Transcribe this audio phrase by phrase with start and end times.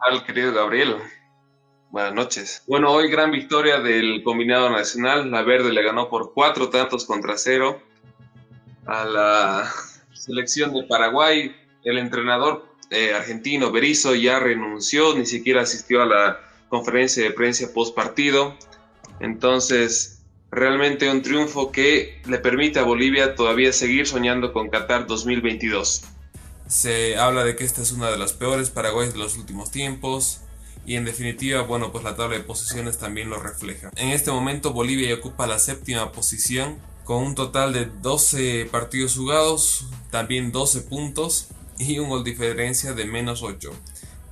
[0.00, 0.96] Al querido Gabriel.
[1.90, 2.62] Buenas noches.
[2.66, 5.30] Bueno, hoy gran victoria del combinado nacional.
[5.30, 7.82] La Verde le ganó por cuatro tantos contra cero
[8.86, 9.70] a la
[10.14, 11.54] selección de Paraguay.
[11.84, 17.70] El entrenador eh, argentino Berizzo ya renunció, ni siquiera asistió a la conferencia de prensa
[17.74, 18.56] post partido.
[19.20, 26.04] Entonces, realmente un triunfo que le permite a Bolivia todavía seguir soñando con Qatar 2022.
[26.70, 30.38] Se habla de que esta es una de las peores Paraguay de los últimos tiempos
[30.86, 33.90] y en definitiva, bueno, pues la tabla de posiciones también lo refleja.
[33.96, 39.86] En este momento Bolivia ocupa la séptima posición con un total de 12 partidos jugados,
[40.12, 43.72] también 12 puntos y un gol diferencia de menos 8.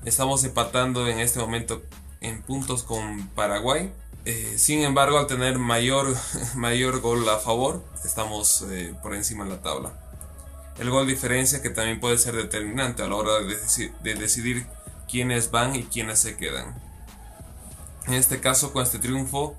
[0.04, 1.82] Estamos empatando en este momento
[2.20, 3.92] en puntos con Paraguay.
[4.26, 6.16] Eh, sin embargo, al tener mayor,
[6.54, 10.07] mayor gol a favor, estamos eh, por encima de la tabla.
[10.78, 14.66] El gol diferencia que también puede ser determinante a la hora de, de decidir
[15.10, 16.74] quiénes van y quiénes se quedan.
[18.06, 19.56] En este caso, con este triunfo,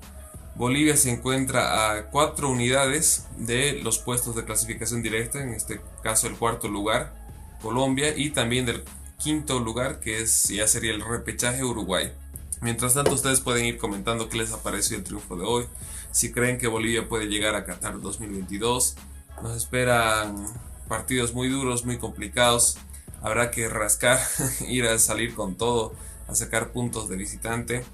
[0.54, 6.26] Bolivia se encuentra a cuatro unidades de los puestos de clasificación directa, en este caso
[6.26, 7.14] el cuarto lugar,
[7.62, 8.84] Colombia, y también del
[9.18, 12.12] quinto lugar, que es, ya sería el repechaje Uruguay.
[12.60, 15.66] Mientras tanto, ustedes pueden ir comentando qué les ha parecido el triunfo de hoy,
[16.10, 18.96] si creen que Bolivia puede llegar a Qatar 2022.
[19.42, 20.46] Nos esperan
[20.90, 22.76] partidos muy duros, muy complicados.
[23.22, 24.18] Habrá que rascar,
[24.68, 25.94] ir a salir con todo,
[26.26, 27.84] a sacar puntos de visitante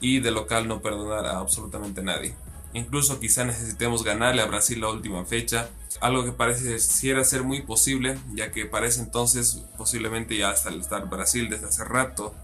[0.00, 2.34] y de local no perdonar a absolutamente nadie.
[2.72, 5.68] Incluso quizá necesitemos ganarle a Brasil la última fecha,
[6.00, 11.50] algo que parece ser muy posible, ya que parece entonces posiblemente ya hasta estar Brasil
[11.50, 12.34] desde hace rato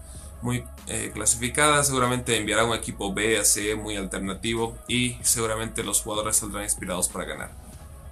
[0.43, 6.01] muy eh, clasificada, seguramente enviará un equipo B a C muy alternativo y seguramente los
[6.01, 7.66] jugadores saldrán inspirados para ganar.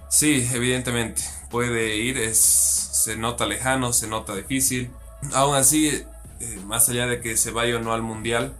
[0.08, 4.90] Sí, evidentemente, puede ir, es, se nota lejano, se nota difícil.
[5.32, 5.88] Aún así,
[6.40, 8.54] eh, más allá de que se vaya o no al Mundial,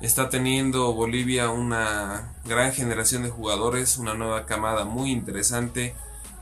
[0.00, 5.94] Está teniendo Bolivia una gran generación de jugadores, una nueva camada muy interesante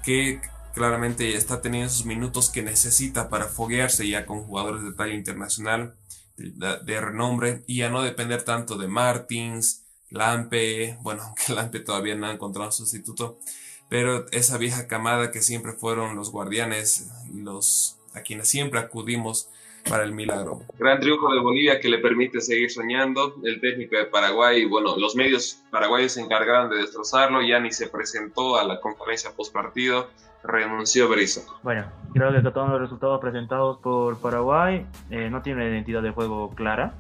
[0.05, 0.41] que
[0.75, 5.97] claramente está teniendo esos minutos que necesita para foguearse ya con jugadores de talla internacional
[6.37, 12.29] de, renombre y ya no depender tanto de Martins, Lampe, bueno, aunque Lampe todavía no
[12.29, 13.41] ha encontrado un sustituto,
[13.89, 19.49] pero esa vieja camada que siempre fueron los guardianes, los a quienes siempre acudimos
[19.89, 20.61] para el milagro.
[20.79, 23.35] Gran triunfo de Bolivia que le permite seguir soñando.
[23.43, 27.89] El técnico de Paraguay, bueno, los medios paraguayos se encargaron de destrozarlo, ya ni se
[27.89, 30.09] presentó a la conferencia post partido,
[30.43, 31.43] renunció Berizzo.
[31.63, 36.11] Bueno, creo que todos los resultados presentados por Paraguay eh, no tienen una identidad de
[36.11, 36.95] juego clara.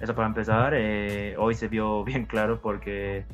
[0.00, 3.24] Eso para empezar, eh, hoy se vio bien claro porque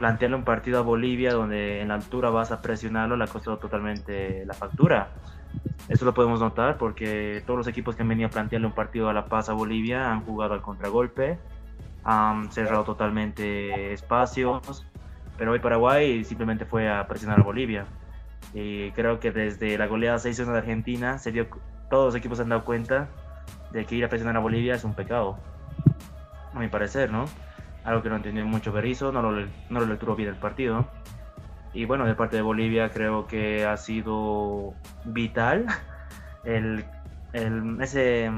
[0.00, 3.58] plantearle un partido a Bolivia donde en la altura vas a presionarlo le ha costado
[3.58, 5.10] totalmente la factura.
[5.90, 9.10] Esto lo podemos notar porque todos los equipos que han venido a plantearle un partido
[9.10, 11.38] a La Paz a Bolivia han jugado al contragolpe,
[12.02, 14.86] han cerrado totalmente espacios,
[15.36, 17.84] pero hoy Paraguay simplemente fue a presionar a Bolivia.
[18.54, 21.46] Y creo que desde la goleada 6-1 de Argentina se dio,
[21.90, 23.08] todos los equipos se han dado cuenta
[23.70, 25.36] de que ir a presionar a Bolivia es un pecado,
[26.54, 27.26] a mi parecer, ¿no?
[27.84, 30.86] Algo que no entendió mucho Berizzo, no lo, no lo lecturó bien el partido.
[31.72, 34.74] Y bueno, de parte de Bolivia creo que ha sido
[35.04, 35.66] vital
[36.44, 36.84] el,
[37.80, 38.30] ese,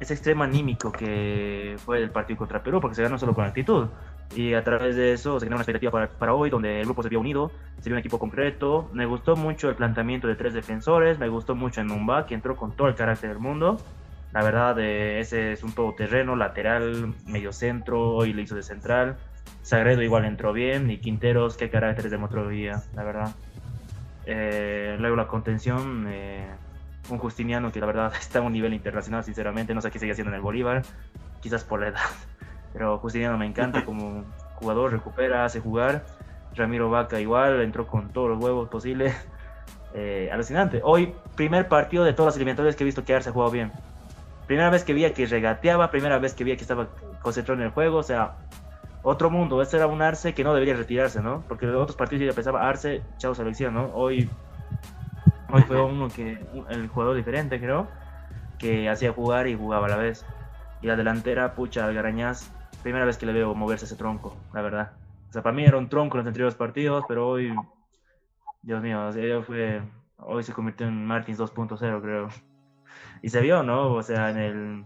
[0.00, 3.88] ese extremo anímico que fue el partido contra Perú, porque se ganó solo con actitud.
[4.34, 7.02] Y a través de eso se ganó una expectativa para, para, hoy, donde el grupo
[7.02, 8.88] se vio unido, se vio un equipo concreto.
[8.94, 12.72] Me gustó mucho el planteamiento de tres defensores, me gustó mucho Numba, que entró con
[12.72, 13.76] todo el carácter del mundo.
[14.32, 19.16] La verdad, eh, ese es un todoterreno, lateral, medio centro, hoy le hizo de central.
[19.62, 23.34] Sagredo igual entró bien y Quinteros, qué caracteres demostró hoy día, la verdad.
[24.24, 26.48] Eh, luego la contención, eh,
[27.10, 30.12] un Justiniano que la verdad está a un nivel internacional, sinceramente, no sé qué sigue
[30.12, 30.82] haciendo en el Bolívar,
[31.40, 32.00] quizás por la edad,
[32.72, 34.24] pero Justiniano me encanta como
[34.56, 36.04] jugador, recupera, hace jugar.
[36.54, 39.14] Ramiro Vaca igual, entró con todos los huevos posibles.
[39.94, 40.80] Eh, alucinante.
[40.84, 43.72] Hoy, primer partido de todas las eliminatorias que he visto que Arce ha jugado bien.
[44.52, 46.88] Primera vez que vi que regateaba, primera vez que vi que estaba
[47.22, 48.36] concentrado en el juego, o sea,
[49.02, 49.62] otro mundo.
[49.62, 51.42] Este era un Arce que no debería retirarse, ¿no?
[51.48, 53.86] Porque en otros partidos ya pensaba Arce, chao selección, ¿no?
[53.94, 54.28] Hoy,
[55.50, 56.38] hoy fue uno que,
[56.68, 57.88] el jugador diferente, creo,
[58.58, 60.26] que hacía jugar y jugaba a la vez.
[60.82, 62.52] Y la delantera, pucha, Garañaz,
[62.82, 64.92] primera vez que le veo moverse ese tronco, la verdad.
[65.30, 67.54] O sea, para mí era un tronco en los anteriores partidos, pero hoy,
[68.60, 69.10] Dios mío,
[69.46, 69.80] fue,
[70.18, 72.28] hoy se convirtió en Martins 2.0, creo.
[73.22, 73.94] Y se vio, ¿no?
[73.94, 74.84] O sea, en el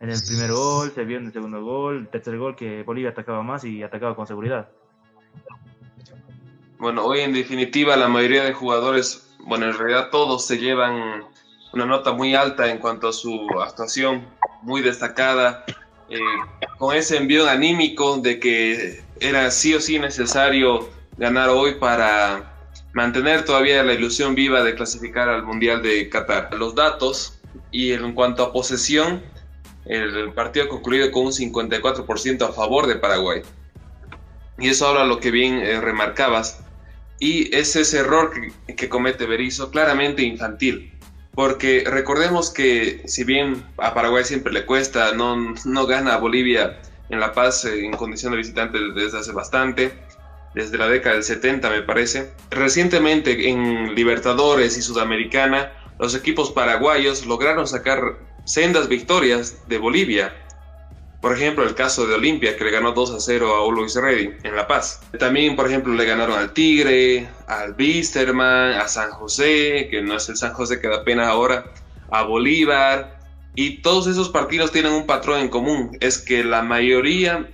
[0.00, 3.10] en el primer gol, se vio en el segundo gol, el tercer gol que Bolivia
[3.10, 4.68] atacaba más y atacaba con seguridad.
[6.78, 11.24] Bueno, hoy en definitiva la mayoría de jugadores, bueno, en realidad todos se llevan
[11.72, 14.26] una nota muy alta en cuanto a su actuación.
[14.62, 15.64] muy destacada,
[16.08, 16.18] eh,
[16.78, 22.52] con ese envío anímico de que era sí o sí necesario ganar hoy para
[22.92, 26.52] mantener todavía la ilusión viva de clasificar al Mundial de Qatar.
[26.54, 27.35] Los datos
[27.70, 29.22] y en cuanto a posesión,
[29.84, 33.42] el partido ha concluido con un 54% a favor de Paraguay.
[34.58, 36.60] Y eso habla lo que bien eh, remarcabas.
[37.18, 38.32] Y es ese error
[38.76, 40.92] que, comete Berizzo, claramente infantil.
[41.34, 46.80] Porque recordemos que si bien a Paraguay siempre le cuesta, no, no gana a Bolivia
[47.10, 49.92] en La Paz eh, en condición de visitante desde hace bastante,
[50.54, 52.32] desde la década del 70 me parece.
[52.50, 60.32] Recientemente en Libertadores y Sudamericana, los equipos paraguayos lograron sacar sendas victorias de Bolivia
[61.26, 64.30] por ejemplo, el caso de Olimpia, que le ganó 2 a 0 a Always Ready
[64.44, 65.00] en La Paz.
[65.18, 70.28] También, por ejemplo, le ganaron al Tigre, al Bisterman, a San José, que no es
[70.28, 71.72] el San José que da pena ahora,
[72.10, 73.18] a Bolívar.
[73.56, 77.48] Y todos esos partidos tienen un patrón en común, es que la mayoría,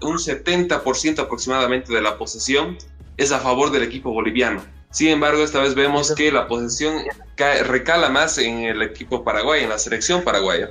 [0.00, 2.78] un 70% aproximadamente de la posesión
[3.16, 4.60] es a favor del equipo boliviano.
[4.94, 7.02] Sin embargo, esta vez vemos que la posesión
[7.64, 10.70] recala más en el equipo paraguayo, en la selección paraguaya.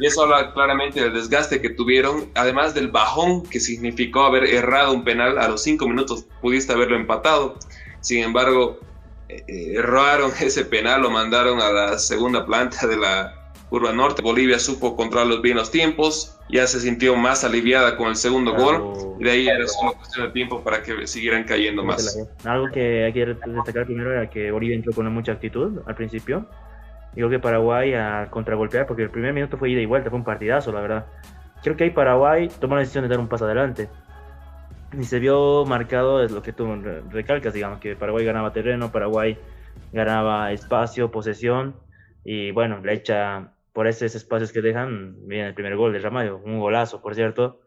[0.00, 4.92] Y eso habla claramente del desgaste que tuvieron, además del bajón que significó haber errado
[4.92, 7.60] un penal a los cinco minutos, pudiste haberlo empatado.
[8.00, 8.80] Sin embargo,
[9.28, 9.44] eh,
[9.76, 13.39] erraron ese penal, lo mandaron a la segunda planta de la
[13.70, 14.20] curva norte.
[14.20, 19.16] Bolivia supo controlar bien los tiempos, ya se sintió más aliviada con el segundo gol
[19.18, 22.18] y de ahí era solo cuestión de tiempo para que siguieran cayendo más.
[22.44, 26.46] Algo que hay que destacar primero era que Bolivia entró con mucha actitud al principio.
[27.14, 30.24] Digo que Paraguay a contragolpear, porque el primer minuto fue ida y vuelta, fue un
[30.24, 31.06] partidazo, la verdad.
[31.62, 33.88] Creo que ahí Paraguay tomó la decisión de dar un paso adelante.
[34.98, 36.66] Y se vio marcado, es lo que tú
[37.10, 39.38] recalcas, digamos, que Paraguay ganaba terreno, Paraguay
[39.92, 41.74] ganaba espacio, posesión,
[42.24, 46.38] y bueno, le echa por esos espacios que dejan, viene el primer gol de Ramallo,
[46.44, 47.60] un golazo, por cierto.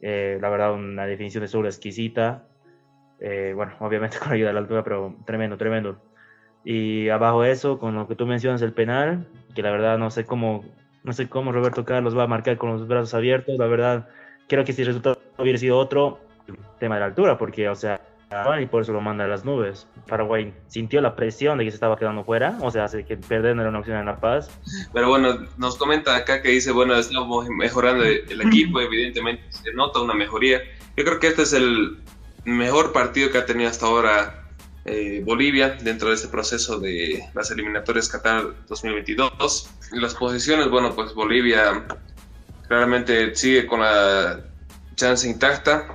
[0.00, 2.48] Eh, la verdad, una definición de sobre exquisita.
[3.20, 6.02] Eh, bueno, obviamente con ayuda de la altura, pero tremendo, tremendo.
[6.64, 10.24] Y abajo eso, con lo que tú mencionas, el penal, que la verdad no sé
[10.24, 10.64] cómo,
[11.02, 13.58] no sé cómo Roberto Carlos va a marcar con los brazos abiertos.
[13.58, 14.08] La verdad,
[14.48, 16.20] creo que si el resultado hubiera sido otro,
[16.78, 18.00] tema de la altura, porque, o sea,
[18.60, 19.86] y por eso lo manda a las nubes.
[20.06, 23.62] Paraguay sintió la presión de que se estaba quedando fuera, o sea, que perder no
[23.62, 24.50] era una opción en La Paz.
[24.92, 30.00] Pero bueno, nos comenta acá que dice, bueno, estamos mejorando el equipo, evidentemente se nota
[30.00, 30.60] una mejoría.
[30.96, 31.98] Yo creo que este es el
[32.44, 34.42] mejor partido que ha tenido hasta ahora
[34.84, 39.70] eh, Bolivia dentro de este proceso de las eliminatorias Qatar 2022.
[39.92, 41.84] Las posiciones, bueno, pues Bolivia
[42.66, 44.40] claramente sigue con la
[44.96, 45.94] chance intacta,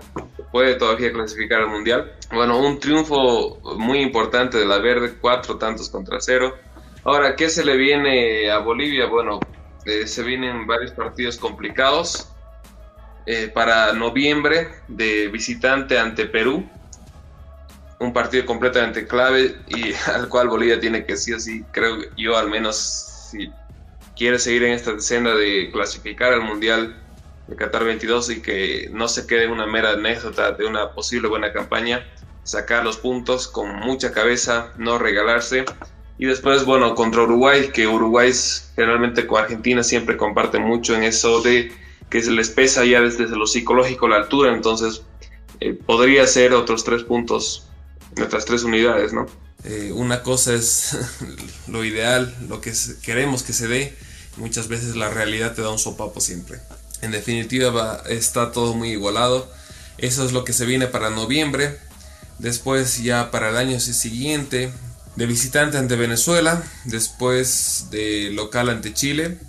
[0.52, 2.14] puede todavía clasificar al Mundial.
[2.32, 6.56] Bueno, un triunfo muy importante de la Verde, cuatro tantos contra cero.
[7.04, 9.06] Ahora, ¿qué se le viene a Bolivia?
[9.08, 9.40] Bueno,
[9.86, 12.30] eh, se vienen varios partidos complicados.
[13.26, 16.66] Eh, para noviembre de visitante ante Perú,
[18.00, 22.38] un partido completamente clave y al cual Bolivia tiene que sí o sí, creo yo
[22.38, 23.52] al menos, si
[24.16, 26.96] quiere seguir en esta senda de clasificar al Mundial,
[27.48, 31.52] de Qatar 22 y que no se quede una mera anécdota de una posible buena
[31.54, 32.06] campaña,
[32.48, 35.66] sacar los puntos con mucha cabeza, no regalarse.
[36.18, 38.32] Y después, bueno, contra Uruguay, que Uruguay
[38.74, 41.72] generalmente con Argentina siempre comparte mucho en eso de
[42.10, 45.02] que se les pesa ya desde lo psicológico la altura, entonces
[45.60, 47.68] eh, podría ser otros tres puntos,
[48.20, 49.28] otras tres unidades, ¿no?
[49.66, 50.98] Eh, una cosa es
[51.68, 52.72] lo ideal, lo que
[53.04, 53.94] queremos que se dé,
[54.38, 56.60] muchas veces la realidad te da un sopapo siempre.
[57.02, 59.52] En definitiva está todo muy igualado.
[59.98, 61.78] Eso es lo que se viene para noviembre.
[62.40, 64.72] Después ya para el año siguiente
[65.16, 66.64] de visitante ante Venezuela.
[66.86, 69.40] Después de local ante Chile.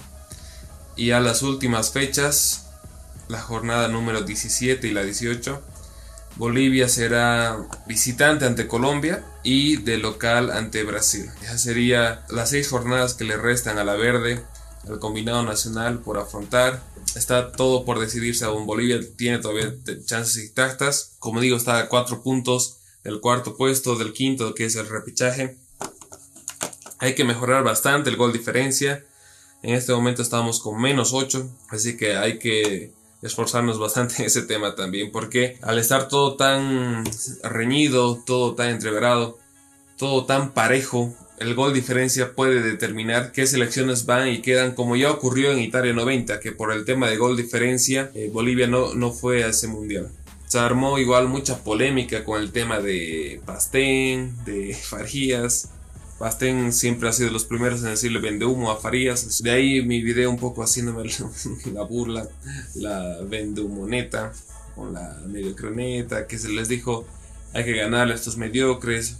[0.96, 2.66] Y a las últimas fechas,
[3.28, 5.62] la jornada número 17 y la 18.
[6.36, 11.30] Bolivia será visitante ante Colombia y de local ante Brasil.
[11.42, 14.44] Esas serían las seis jornadas que le restan a la verde
[14.88, 16.82] el combinado nacional por afrontar.
[17.14, 18.66] Está todo por decidirse aún.
[18.66, 21.16] Bolivia tiene todavía chances intactas.
[21.18, 25.56] Como digo, está a cuatro puntos del cuarto puesto, del quinto que es el repichaje.
[26.98, 29.04] Hay que mejorar bastante el gol diferencia.
[29.62, 34.42] En este momento estamos con menos 8, así que hay que esforzarnos bastante en ese
[34.42, 37.04] tema también, porque al estar todo tan
[37.42, 39.38] reñido, todo tan entreverado,
[39.96, 45.10] todo tan parejo, el gol diferencia puede determinar qué selecciones van y quedan, como ya
[45.10, 49.12] ocurrió en Italia 90, que por el tema de gol diferencia eh, Bolivia no, no
[49.12, 50.10] fue a ese mundial.
[50.48, 55.70] Se armó igual mucha polémica con el tema de Pastén, de Farías,
[56.18, 59.40] Pastén siempre ha sido los primeros en decirle vende humo a Farías.
[59.40, 61.08] De ahí mi video un poco haciéndome
[61.72, 62.28] la burla,
[62.74, 64.32] la vende humoneta,
[64.74, 67.06] con la mediocre neta, que se les dijo
[67.54, 69.18] hay que ganarle a estos mediocres.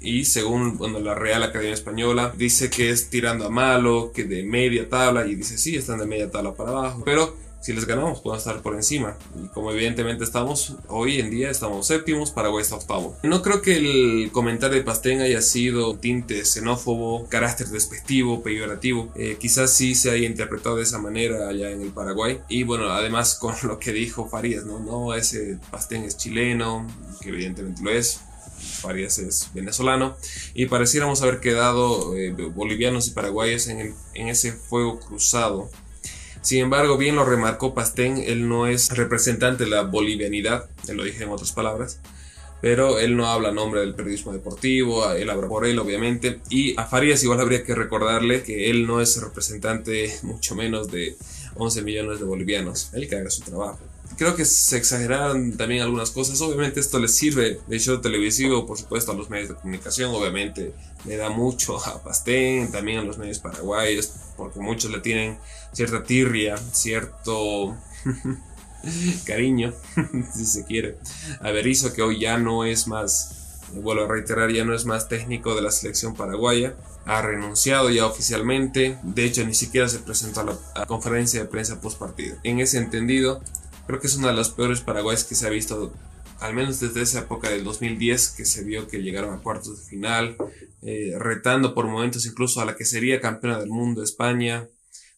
[0.00, 4.44] Y según bueno, la Real Academia Española, dice que es tirando a malo, que de
[4.44, 7.02] media tabla, y dice sí, están de media tabla para abajo.
[7.04, 9.18] Pero si les ganamos podemos estar por encima.
[9.42, 13.16] Y como evidentemente estamos, hoy en día estamos séptimos, Paraguay está octavo.
[13.24, 19.12] No creo que el comentario de Pastén haya sido tinte xenófobo, carácter despectivo, peyorativo.
[19.16, 22.38] Eh, quizás sí se haya interpretado de esa manera allá en el Paraguay.
[22.48, 24.78] Y bueno, además con lo que dijo Farías, ¿no?
[24.78, 26.86] No, ese Pastén es chileno,
[27.20, 28.20] que evidentemente lo es.
[28.80, 30.16] Farías es venezolano
[30.54, 35.68] y pareciéramos haber quedado eh, bolivianos y paraguayos en, en ese fuego cruzado
[36.46, 41.02] sin embargo, bien lo remarcó Pastén, él no es representante de la bolivianidad, él lo
[41.02, 41.98] dije en otras palabras,
[42.60, 46.78] pero él no habla a nombre del periodismo deportivo, él habla por él obviamente, y
[46.78, 51.16] a Farías igual habría que recordarle que él no es representante mucho menos de
[51.56, 53.80] 11 millones de bolivianos, él que haga su trabajo
[54.16, 56.40] creo que se exageraron también algunas cosas.
[56.40, 60.14] Obviamente esto le sirve de show televisivo, por supuesto, a los medios de comunicación.
[60.14, 65.38] Obviamente le da mucho a Pastén, también a los medios paraguayos, porque muchos le tienen
[65.72, 67.76] cierta tirria, cierto
[69.26, 69.72] cariño,
[70.34, 70.96] si se quiere.
[71.40, 75.08] A Berizzo, que hoy ya no es más, vuelvo a reiterar, ya no es más
[75.08, 76.74] técnico de la selección paraguaya.
[77.04, 78.98] Ha renunciado ya oficialmente.
[79.04, 82.36] De hecho, ni siquiera se presentó a la conferencia de prensa post partido.
[82.42, 83.42] En ese entendido,
[83.86, 85.92] Creo que es una de las peores Paraguayas que se ha visto,
[86.40, 89.88] al menos desde esa época del 2010, que se vio que llegaron a cuartos de
[89.88, 90.36] final,
[90.82, 94.68] eh, retando por momentos incluso a la que sería campeona del mundo, España.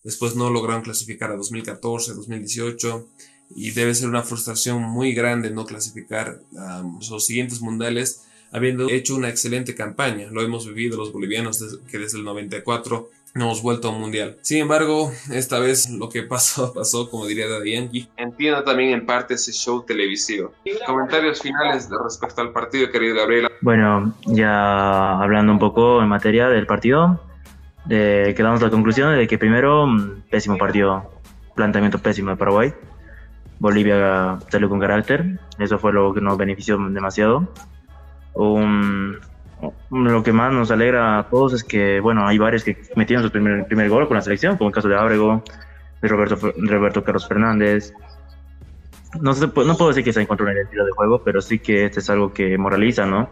[0.04, 3.08] Después no lograron clasificar a 2014, 2018
[3.56, 9.14] y debe ser una frustración muy grande no clasificar a los siguientes mundiales habiendo hecho
[9.14, 10.30] una excelente campaña.
[10.30, 14.36] Lo hemos vivido los bolivianos que desde el 94 no hemos vuelto a un mundial.
[14.42, 18.08] Sin embargo, esta vez lo que pasó, pasó, como diría Daddy Yankee.
[18.16, 20.52] Entiendo también en parte ese show televisivo.
[20.86, 23.50] Comentarios finales respecto al partido, querido Gabriela.
[23.60, 27.20] Bueno, ya hablando un poco en materia del partido,
[27.88, 31.10] eh, quedamos la conclusión de que primero, mm, pésimo partido,
[31.54, 32.74] planteamiento pésimo de Paraguay.
[33.60, 37.52] Bolivia salió con carácter, eso fue lo que nos benefició demasiado.
[38.34, 39.18] Un,
[39.90, 43.30] lo que más nos alegra a todos es que, bueno, hay varios que metieron su
[43.30, 45.42] primer, primer gol con la selección, como el caso de Abrego,
[46.00, 47.92] de Roberto, Roberto Carlos Fernández.
[49.20, 52.00] No, no puedo decir que se encontró una identidad de juego, pero sí que este
[52.00, 53.30] es algo que moraliza, ¿no?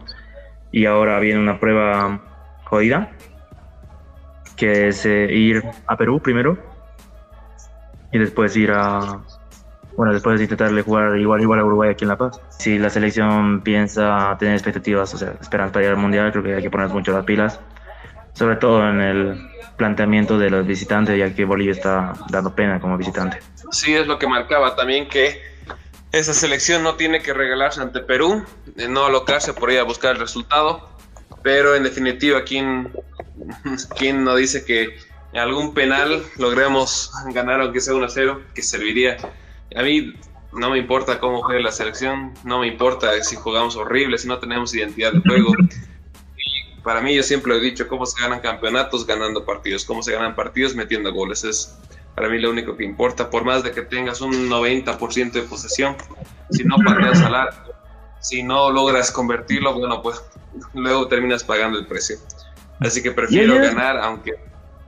[0.71, 2.21] Y ahora viene una prueba
[2.65, 3.11] jodida,
[4.55, 6.57] que es eh, ir a Perú primero
[8.11, 9.21] y después ir a,
[9.97, 12.39] bueno, después de intentarle jugar igual, igual a Uruguay aquí en La Paz.
[12.49, 16.53] Si la selección piensa tener expectativas, o sea, esperan para ir al Mundial, creo que
[16.53, 17.59] hay que poner mucho las pilas,
[18.33, 22.95] sobre todo en el planteamiento de los visitantes, ya que Bolivia está dando pena como
[22.95, 23.39] visitante.
[23.71, 25.41] Sí, es lo que marcaba también que
[26.11, 28.45] esa selección no tiene que regalarse ante Perú,
[28.89, 30.89] no alocarse por ahí a buscar el resultado,
[31.41, 32.93] pero en definitiva, ¿quién,
[33.97, 34.95] quién no dice que
[35.33, 39.17] en algún penal logremos ganar aunque sea 1-0, que serviría
[39.75, 40.13] a mí
[40.53, 44.39] no me importa cómo juegue la selección, no me importa si jugamos horrible, si no
[44.39, 45.53] tenemos identidad de juego.
[46.39, 50.13] Y para mí yo siempre he dicho cómo se ganan campeonatos ganando partidos, cómo se
[50.13, 51.43] ganan partidos metiendo goles.
[51.43, 51.75] Es
[52.15, 53.29] para mí lo único que importa.
[53.29, 55.97] Por más de que tengas un 90% de posesión,
[56.51, 57.73] si no pateas al arco,
[58.21, 60.23] si no logras convertirlo, bueno, pues
[60.73, 62.17] luego terminas pagando el precio.
[62.79, 64.33] Así que prefiero ganar aunque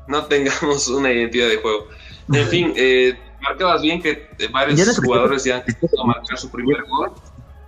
[0.08, 1.88] no tengamos una identidad de juego.
[2.32, 7.12] En fin, eh, marcabas bien que varios jugadores ya han querido marcar su primer gol.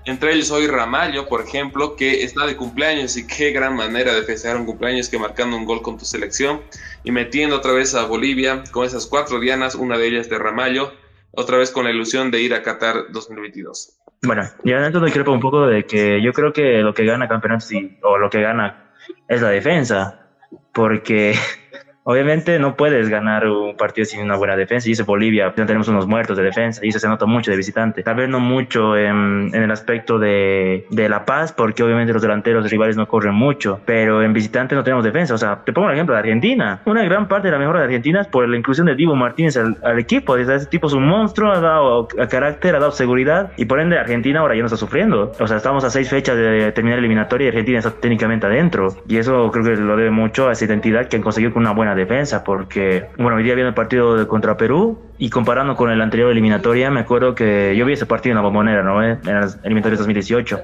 [0.05, 4.23] Entre ellos hoy Ramallo, por ejemplo, que está de cumpleaños y qué gran manera de
[4.23, 6.61] festejar un cumpleaños que marcando un gol con tu selección
[7.03, 10.91] y metiendo otra vez a Bolivia con esas cuatro dianas, una de ellas de Ramallo,
[11.31, 13.99] otra vez con la ilusión de ir a Qatar 2022.
[14.23, 17.65] Bueno, ya dentro de un poco de que yo creo que lo que gana campeonato
[18.03, 18.91] o lo que gana
[19.27, 20.29] es la defensa,
[20.73, 21.35] porque
[22.03, 24.89] Obviamente no puedes ganar un partido sin una buena defensa.
[24.89, 28.01] Y eso Bolivia, tenemos unos muertos de defensa y eso se nota mucho de visitante.
[28.01, 32.22] Tal vez no mucho en, en el aspecto de, de, La Paz, porque obviamente los
[32.22, 35.36] delanteros rivales no corren mucho, pero en visitante no tenemos defensa.
[35.36, 36.81] O sea, te pongo un ejemplo de Argentina.
[36.86, 39.58] Una gran parte de la mejora de Argentina es por la inclusión de Divo Martínez
[39.58, 40.38] al, equipo.
[40.38, 44.39] Ese tipo es un monstruo, ha dado carácter, ha dado seguridad y por ende Argentina
[44.39, 45.34] ahora ya no está sufriendo.
[45.39, 48.88] O sea, estamos a seis fechas de terminar eliminatoria y Argentina está técnicamente adentro.
[49.08, 51.72] Y eso creo que lo debe mucho a esa identidad que han conseguido con una
[51.72, 56.01] buena defensa, porque, bueno, hoy día viendo el partido contra Perú y comparando con el
[56.01, 59.03] anterior eliminatoria, me acuerdo que yo vi ese partido en la bombonera, ¿no?
[59.03, 60.60] En las eliminatorias 2018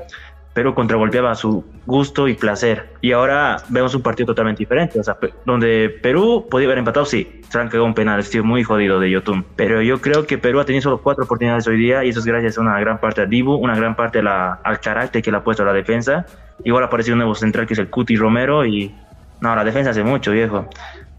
[0.58, 2.90] Perú contragolpeaba a su gusto y placer.
[3.00, 5.00] Y ahora vemos un partido totalmente diferente.
[5.00, 5.16] O sea,
[5.46, 9.46] donde Perú podía haber empatado, sí, cagado un penal, estoy muy jodido de Yotun.
[9.56, 12.26] Pero yo creo que Perú ha tenido solo cuatro oportunidades hoy día y eso es
[12.26, 15.44] gracias a una gran parte a Dibu, una gran parte al carácter que le ha
[15.44, 16.26] puesto a la defensa.
[16.64, 18.96] Igual ha aparecido un nuevo central que es el Cuti Romero y
[19.42, 20.68] no, la defensa hace mucho, viejo.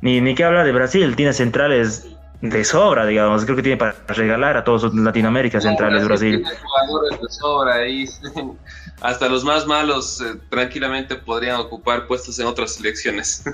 [0.01, 2.07] Ni, ni qué hablar de Brasil, tiene centrales
[2.41, 3.45] de sobra, digamos.
[3.45, 6.43] Creo que tiene para regalar a todos Latinoamérica centrales Brasil.
[6.43, 8.05] Tiene jugadores de sobra ahí.
[9.01, 13.45] Hasta los más malos eh, tranquilamente podrían ocupar puestos en otras selecciones.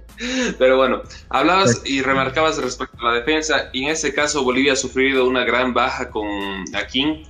[0.58, 4.76] Pero bueno, hablabas y remarcabas respecto a la defensa, y en ese caso Bolivia ha
[4.76, 6.26] sufrido una gran baja con
[6.74, 7.26] Akin,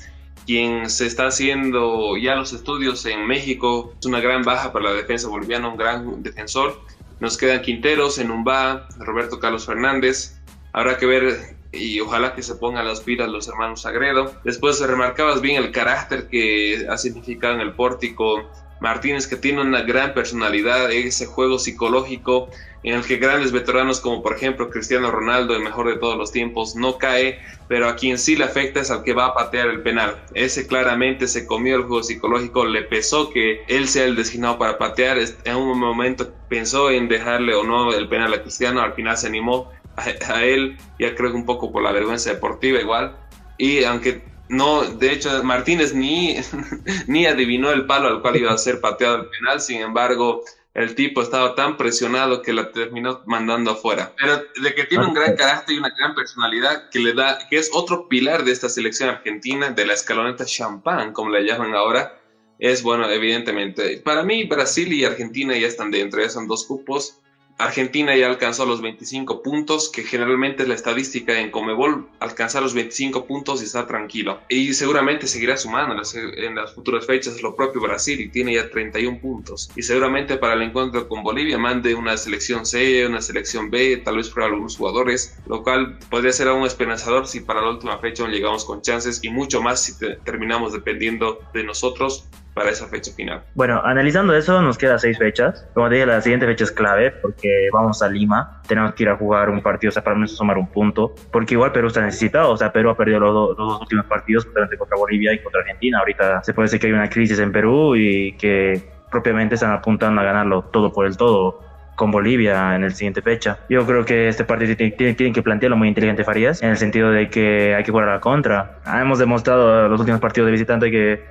[0.47, 3.95] quien se está haciendo ya los estudios en México.
[3.99, 6.81] Es una gran baja para la defensa boliviana, un gran defensor.
[7.21, 10.41] Nos quedan Quinteros, Enumba, Roberto Carlos Fernández.
[10.73, 14.35] Habrá que ver y ojalá que se pongan las pilas los hermanos Sagredo.
[14.45, 18.51] Después remarcabas bien el carácter que ha significado en el pórtico
[18.85, 22.51] Martínez, que tiene una gran personalidad, ese juego psicológico
[22.83, 26.31] en el que grandes veteranos como por ejemplo Cristiano Ronaldo, el mejor de todos los
[26.31, 29.69] tiempos, no cae, pero a quien sí le afecta es al que va a patear
[29.69, 30.23] el penal.
[30.35, 34.77] Ese claramente se comió el juego psicológico, le pesó que él sea el designado para
[34.77, 39.17] patear, en un momento pensó en dejarle o no el penal a Cristiano, al final
[39.17, 43.17] se animó, a, él, ya creo que un poco por la vergüenza deportiva igual.
[43.57, 46.37] Y aunque no, de hecho, Martínez ni,
[47.07, 50.43] ni adivinó el palo al cual iba a ser pateado el penal, sin embargo,
[50.75, 54.13] el tipo estaba tan presionado que la terminó mandando afuera.
[54.19, 57.57] Pero de que tiene un gran carácter y una gran personalidad que le da, que
[57.57, 62.21] es otro pilar de esta selección argentina, de la escaloneta champán, como la llaman ahora,
[62.59, 63.99] es bueno, evidentemente.
[64.05, 67.21] Para mí, Brasil y Argentina ya están dentro, ya son dos cupos.
[67.59, 72.75] Argentina ya alcanzó los 25 puntos, que generalmente es la estadística en Comebol, alcanzar los
[72.75, 74.41] 25 puntos y está tranquilo.
[74.49, 79.21] Y seguramente seguirá sumando en las, futuras fechas lo propio Brasil y tiene ya 31
[79.21, 79.71] puntos.
[79.77, 84.17] Y seguramente para el encuentro con Bolivia mande una selección C, una selección B, tal
[84.17, 88.27] vez para algunos jugadores, lo cual podría ser aún esperanzador si para la última fecha
[88.27, 89.93] llegamos con chances y mucho más si
[90.25, 93.43] terminamos dependiendo de nosotros para esa fecha final.
[93.55, 95.67] Bueno, analizando eso, nos queda seis fechas.
[95.75, 99.09] Como te dije, la siguiente fecha es clave porque vamos a Lima, tenemos que ir
[99.09, 102.01] a jugar un partido, o sea, para menos sumar un punto, porque igual Perú está
[102.01, 105.99] necesitado, o sea, Perú ha perdido los, dos últimos partidos contra Bolivia y contra Argentina.
[105.99, 110.21] Ahorita se puede decir que hay una crisis en Perú y que propiamente están apuntando
[110.21, 111.61] a ganarlo todo por el todo
[111.97, 113.59] con Bolivia en el siguiente fecha.
[113.69, 117.31] Yo creo que este partido tienen que plantearlo muy inteligente Farías, en el sentido de
[117.31, 118.79] que hay que jugar a la contra.
[118.87, 121.25] Hemos demostrado en los últimos partidos de visitante que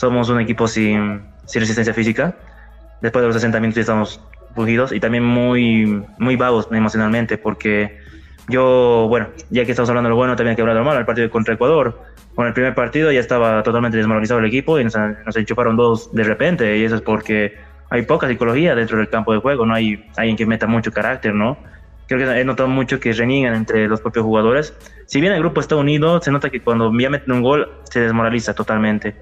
[0.00, 2.34] somos un equipo sin, sin resistencia física.
[3.02, 4.18] Después de los asentamientos ya estamos
[4.54, 7.98] fugidos y también muy, muy vagos emocionalmente porque
[8.48, 10.86] yo, bueno, ya que estamos hablando de lo bueno, también hay que hablar de lo
[10.86, 11.00] malo.
[11.00, 12.00] El partido contra Ecuador,
[12.34, 16.10] con el primer partido ya estaba totalmente desmoralizado el equipo y nos, nos enchufaron dos
[16.14, 17.58] de repente y eso es porque
[17.90, 21.34] hay poca psicología dentro del campo de juego, no hay alguien que meta mucho carácter,
[21.34, 21.58] ¿no?
[22.08, 24.74] Creo que he notado mucho que reniegan entre los propios jugadores.
[25.04, 28.00] Si bien el grupo está unido, se nota que cuando ya meten un gol se
[28.00, 29.14] desmoraliza totalmente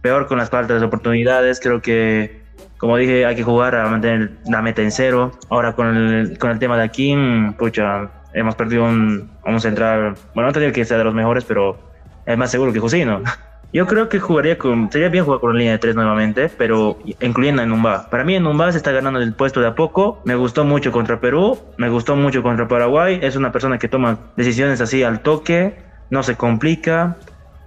[0.00, 1.60] peor con las faltas de oportunidades.
[1.60, 2.42] Creo que,
[2.78, 5.32] como dije, hay que jugar a mantener la meta en cero.
[5.48, 7.14] Ahora con el, con el tema de aquí,
[7.58, 11.44] pucha, hemos perdido un, un central, bueno, no te digo que sea de los mejores,
[11.44, 11.78] pero
[12.26, 13.22] es más seguro que Josino.
[13.72, 17.62] Yo creo que jugaría con, sería bien jugar con línea de tres nuevamente, pero incluyendo
[17.62, 18.10] a Numba.
[18.10, 20.20] Para mí Numba se está ganando el puesto de a poco.
[20.24, 23.20] Me gustó mucho contra Perú, me gustó mucho contra Paraguay.
[23.22, 25.78] Es una persona que toma decisiones así al toque,
[26.10, 27.16] no se complica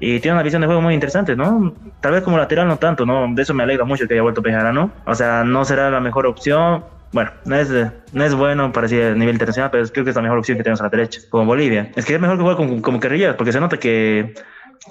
[0.05, 1.73] y tiene una visión de juego muy interesante, ¿no?
[2.01, 3.25] Tal vez como lateral no tanto, ¿no?
[3.33, 4.91] De eso me alegra mucho que haya vuelto Pejarano.
[5.05, 6.83] O sea, no será la mejor opción.
[7.13, 7.69] Bueno, no es,
[8.11, 10.63] no es bueno para a nivel internacional, pero creo que es la mejor opción que
[10.65, 11.89] tenemos a la derecha, como Bolivia.
[11.95, 14.33] Es que es mejor que jugar como, como porque se nota que,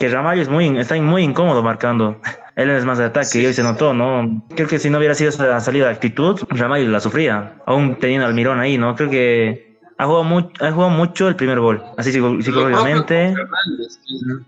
[0.00, 2.18] que Ramallo es muy, está muy incómodo marcando.
[2.56, 4.46] Él es más de ataque y hoy se notó, ¿no?
[4.56, 8.26] Creo que si no hubiera sido esa salida de actitud, Ramallo la sufría, aún teniendo
[8.26, 8.96] al Mirón ahí, ¿no?
[8.96, 9.71] Creo que
[10.02, 13.34] ha jugado, mucho el primer gol, así psicológicamente.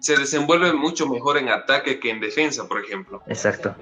[0.00, 3.22] Se desenvuelve mucho mejor en ataque que en defensa, por ejemplo.
[3.26, 3.74] Exacto.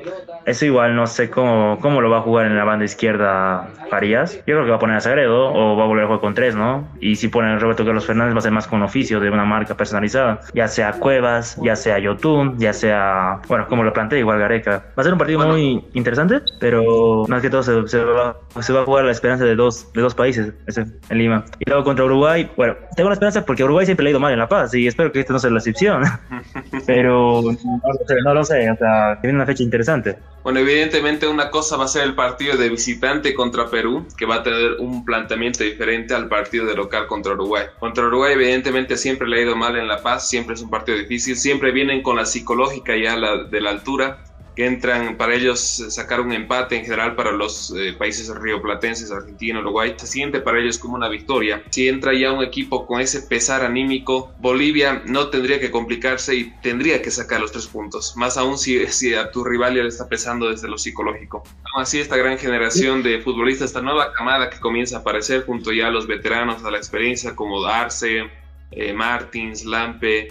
[0.46, 4.36] Eso igual no sé cómo, cómo lo va a jugar en la banda izquierda Farías.
[4.38, 6.34] Yo creo que va a poner a Sagredo o va a volver a jugar con
[6.34, 6.88] tres, ¿no?
[7.00, 9.44] Y si pone a Roberto Carlos Fernández va a ser más con oficio de una
[9.44, 14.38] marca personalizada, ya sea Cuevas, ya sea Yotun, ya sea, bueno, como lo planteé, igual
[14.38, 14.84] Gareca.
[14.96, 18.72] Va a ser un partido muy interesante, pero más que todo se, se, va, se,
[18.72, 21.44] va, a jugar la esperanza de dos, de dos países ese, en Lima.
[21.64, 24.32] Y luego contra Uruguay, bueno, tengo una esperanza porque Uruguay siempre le ha ido mal
[24.32, 26.02] en La Paz y espero que esta no sea la excepción.
[26.86, 30.18] Pero no, lo sé, o sea, viene una fecha interesante.
[30.42, 34.36] Bueno, evidentemente una cosa va a ser el partido de visitante contra Perú, que va
[34.36, 37.66] a tener un planteamiento diferente al partido de local contra Uruguay.
[37.78, 40.98] Contra Uruguay, evidentemente, siempre le ha ido mal en La Paz, siempre es un partido
[40.98, 44.18] difícil, siempre vienen con la psicológica ya la, de la altura
[44.54, 49.60] que entran para ellos sacar un empate en general para los eh, países rioplatenses, Argentina,
[49.60, 51.62] Uruguay, se siente para ellos como una victoria.
[51.70, 56.50] Si entra ya un equipo con ese pesar anímico, Bolivia no tendría que complicarse y
[56.62, 59.88] tendría que sacar los tres puntos, más aún si, si a tu rival ya le
[59.88, 61.42] está pesando desde lo psicológico.
[61.76, 65.88] Así, esta gran generación de futbolistas, esta nueva camada que comienza a aparecer junto ya
[65.88, 68.30] a los veteranos, a la experiencia como Arce,
[68.70, 70.28] eh, Martins, Lampe,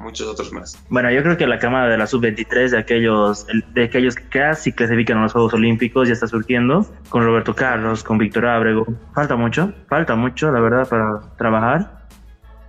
[0.00, 0.82] muchos otros más.
[0.88, 4.72] Bueno, yo creo que la cámara de la sub-23 de aquellos, de aquellos que casi
[4.72, 8.86] clasifican a los Juegos Olímpicos ya está surgiendo, con Roberto Carlos, con Víctor Ábrego.
[9.14, 12.00] Falta mucho, falta mucho, la verdad, para trabajar.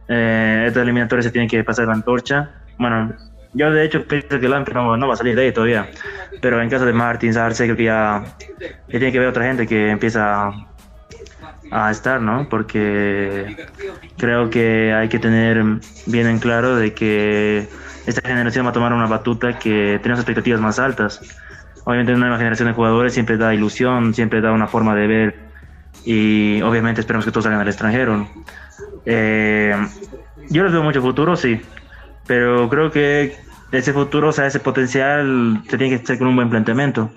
[0.07, 2.51] Eh, esta eliminatoria se tiene que pasar la antorcha.
[2.77, 3.13] Bueno,
[3.53, 5.89] yo de hecho pienso que Lampe no, no, va a salir de ahí todavía.
[6.41, 8.23] Pero en caso de Martins, Arce, creo que ya,
[8.59, 10.51] ya tiene que ver otra gente que empieza
[11.71, 12.47] a estar, ¿no?
[12.49, 13.55] Porque
[14.17, 15.63] creo que hay que tener
[16.05, 17.67] bien en claro de que
[18.05, 21.21] esta generación va a tomar una batuta que tiene expectativas más altas.
[21.85, 25.39] Obviamente una nueva generación de jugadores siempre da ilusión, siempre da una forma de ver
[26.05, 28.27] y obviamente esperamos que todos salgan al extranjero.
[29.05, 29.75] Eh,
[30.49, 31.61] yo les veo mucho futuro, sí,
[32.27, 33.35] pero creo que
[33.71, 37.11] ese futuro, o sea, ese potencial se tiene que hacer con un buen planteamiento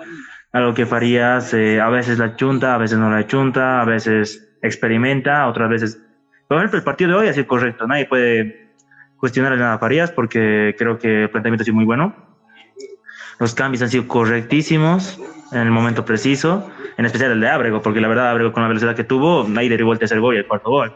[0.54, 4.48] algo que Farías eh, a veces la chunta, a veces no la chunta, a veces
[4.62, 6.00] experimenta, otras veces...
[6.46, 8.70] Por ejemplo, el partido de hoy ha sido correcto, nadie puede
[9.16, 12.14] cuestionar a Farías porque creo que el planteamiento ha sido muy bueno.
[13.40, 18.00] Los cambios han sido correctísimos en el momento preciso, en especial el de Abrego, porque
[18.00, 20.46] la verdad Abrego con la velocidad que tuvo, nadie derribó el tercer gol y el
[20.46, 20.94] cuarto gol.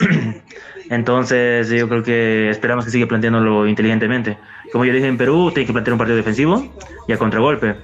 [0.90, 4.36] Entonces yo creo que esperamos que siga planteándolo inteligentemente.
[4.72, 6.74] Como yo dije en Perú, tiene que plantear un partido defensivo
[7.06, 7.76] y a contragolpe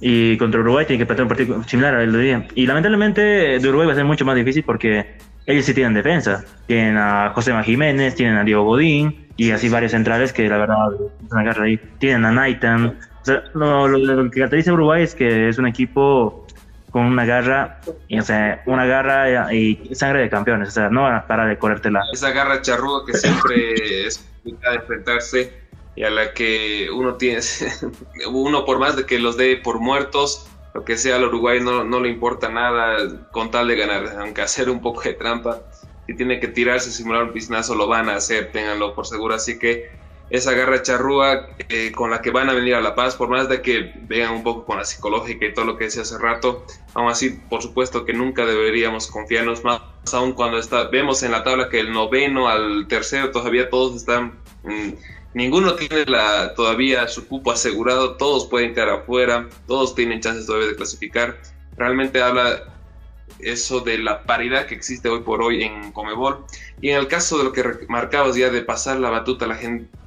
[0.00, 2.48] y contra Uruguay tiene que plantear un partido similar al de día.
[2.54, 3.20] Y lamentablemente
[3.58, 6.44] de Uruguay va a ser mucho más difícil porque ellos sí tienen defensa.
[6.66, 10.76] Tienen a José Jiménez, tienen a Diego Godín y así varios centrales que la verdad
[11.30, 11.80] una ahí.
[11.98, 12.98] Tienen a Naitan.
[13.54, 16.46] lo, que caracteriza a Uruguay es que es un equipo
[16.90, 21.02] con una garra, y, o sea, una garra y sangre de campeones, o sea, no
[21.02, 22.00] van a parar de corrértela.
[22.12, 25.67] Esa garra charruda que siempre es complicada de enfrentarse
[25.98, 27.40] y a la que uno tiene,
[28.30, 31.82] uno por más de que los dé por muertos, lo que sea al Uruguay no,
[31.82, 35.60] no le importa nada con tal de ganar, aunque hacer un poco de trampa,
[36.06, 39.58] si tiene que tirarse, simular un pisnazo, lo van a hacer, ténganlo por seguro, así
[39.58, 39.90] que
[40.30, 43.48] esa garra charrúa eh, con la que van a venir a La Paz, por más
[43.48, 46.64] de que vean un poco con la psicológica y todo lo que decía hace rato,
[46.94, 49.80] aún así, por supuesto que nunca deberíamos confiarnos más,
[50.12, 54.38] aún cuando está, vemos en la tabla que el noveno al tercero todavía todos están...
[54.62, 54.92] Mm,
[55.34, 60.68] Ninguno tiene la, todavía su cupo asegurado, todos pueden quedar afuera, todos tienen chances todavía
[60.68, 61.36] de clasificar.
[61.76, 62.62] Realmente habla
[63.38, 66.44] eso de la paridad que existe hoy por hoy en Comebol.
[66.80, 69.58] Y en el caso de lo que marcabas ya de pasar la batuta a la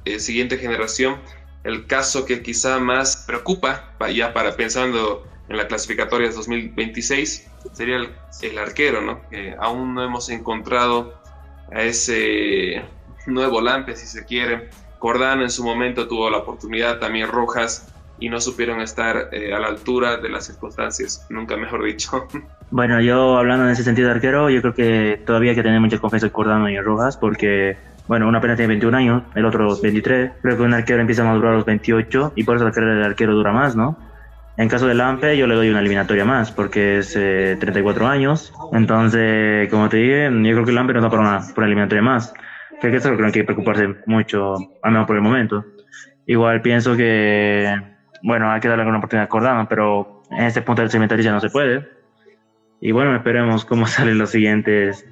[0.04, 1.20] eh, siguiente generación,
[1.64, 8.08] el caso que quizá más preocupa, ya para pensando en la clasificatoria 2026, sería
[8.42, 9.28] el, arquero, ¿no?
[9.28, 11.20] Que aún no hemos encontrado
[11.72, 12.82] a ese
[13.26, 14.70] nuevo Lampe, si se quiere,
[15.02, 19.58] Cordán en su momento tuvo la oportunidad, también Rojas, y no supieron estar eh, a
[19.58, 22.28] la altura de las circunstancias, nunca mejor dicho.
[22.70, 25.78] Bueno, yo hablando en ese sentido de arquero, yo creo que todavía hay que tener
[25.78, 27.76] mucha confianza en Cordano y en Rojas, porque,
[28.08, 30.30] bueno, una apenas tiene 21 años, el otro 23.
[30.40, 32.94] Creo que un arquero empieza a madurar a los 28 y por eso la carrera
[32.94, 33.98] del arquero dura más, ¿no?
[34.56, 38.54] En caso de Lampe, yo le doy una eliminatoria más, porque es 34 eh, años.
[38.72, 42.02] Entonces, como te dije, yo creo que Lampe no da para una, por una eliminatoria
[42.02, 42.32] más
[42.90, 45.64] que eso es lo que no hay que preocuparse mucho, al menos por el momento.
[46.26, 47.80] Igual pienso que,
[48.22, 51.32] bueno, hay que darle una oportunidad a Cordano, pero en este punto del cementerio ya
[51.32, 51.88] no se puede.
[52.80, 55.06] Y bueno, esperemos cómo salen los siguientes,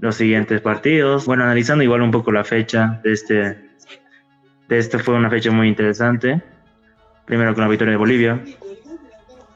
[0.00, 1.26] los siguientes partidos.
[1.26, 3.36] Bueno, analizando igual un poco la fecha de este,
[4.68, 6.42] de este fue una fecha muy interesante.
[7.24, 8.40] Primero con la victoria de Bolivia.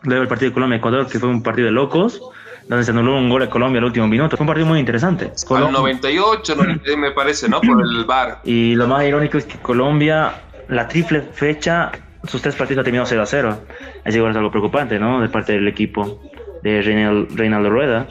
[0.02, 2.20] Luego el partido de Colombia-Ecuador, que fue un partido de locos
[2.68, 4.36] donde se anuló un gol a Colombia al último minuto.
[4.36, 5.32] Fue un partido muy interesante.
[5.50, 6.56] Al 98,
[6.98, 7.60] me parece, ¿no?
[7.60, 8.40] Por el VAR.
[8.44, 10.34] Y lo más irónico es que Colombia,
[10.68, 11.92] la triple fecha,
[12.26, 13.58] sus tres partidos ha terminado 0 a 0.
[14.04, 15.20] Así igual es algo preocupante, ¿no?
[15.20, 16.22] De parte del equipo
[16.62, 18.06] de Reinaldo, Rueda,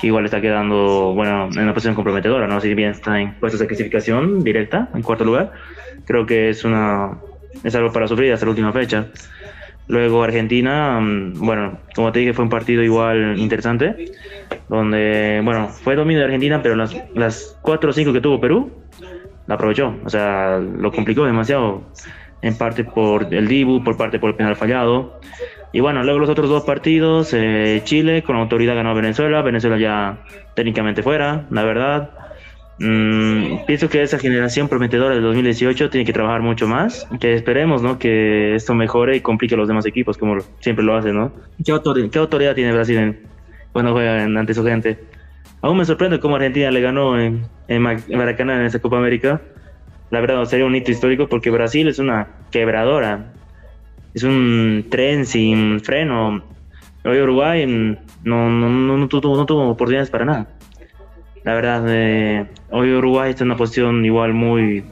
[0.00, 2.60] que igual está quedando, bueno, en una posición comprometedora, ¿no?
[2.60, 5.52] Si bien está en puestos de clasificación directa, en cuarto lugar,
[6.04, 7.18] creo que es una
[7.64, 9.06] es algo para sufrir hasta la última fecha.
[9.88, 14.12] Luego Argentina, mm, bueno, como te dije, fue un partido igual interesante,
[14.68, 18.70] donde, bueno, fue dominio de Argentina, pero las, las 4 o 5 que tuvo Perú,
[19.46, 21.82] la aprovechó, o sea, lo complicó demasiado,
[22.42, 25.20] en parte por el Dibu, por parte por el penal fallado.
[25.72, 29.78] Y bueno, luego los otros dos partidos, eh, Chile con autoridad ganó a Venezuela, Venezuela
[29.78, 30.18] ya
[30.54, 32.10] técnicamente fuera, la verdad.
[32.78, 37.82] Mm, pienso que esa generación prometedora del 2018 tiene que trabajar mucho más, que esperemos,
[37.82, 37.98] ¿no?
[37.98, 41.32] Que esto mejore y complique a los demás equipos, como siempre lo hace, ¿no?
[41.64, 43.20] ¿Qué, autoridad, tiene Brasil en,
[43.72, 44.98] cuando juega ante su gente?
[45.62, 49.40] Aún me sorprende cómo Argentina le ganó en, en Maracaná en esa Copa América.
[50.10, 53.32] La verdad, sería un hito histórico porque Brasil es una quebradora.
[54.14, 56.44] Es un tren sin freno.
[57.04, 60.55] Hoy Uruguay no, no, no, no, tuvo, no tuvo oportunidades para nada.
[61.46, 64.84] La verdad, eh, hoy Uruguay está en una posición igual muy...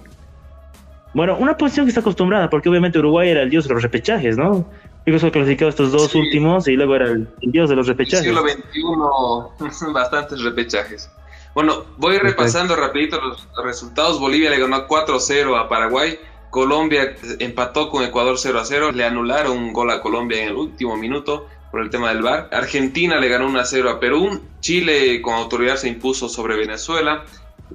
[1.13, 4.39] Bueno, una posición que está acostumbrada, porque obviamente Uruguay era el dios de los repechajes,
[4.39, 4.65] ¿no?
[5.05, 8.25] Ha clasificado estos dos últimos y luego era el, dios de los repechajes.
[8.25, 11.11] Siglo XXI, bastantes repechajes.
[11.57, 14.21] Bueno, voy repasando rapidito los resultados.
[14.21, 16.21] Bolivia le ganó 4-0 a Paraguay.
[16.51, 18.93] Colombia empató con Ecuador 0 0.
[18.93, 22.51] Le anularon un gol a Colombia en el último minuto por el tema del VAR.
[22.53, 24.41] Argentina le ganó 1-0 a Perú.
[24.61, 27.25] Chile con autoridad se impuso sobre Venezuela.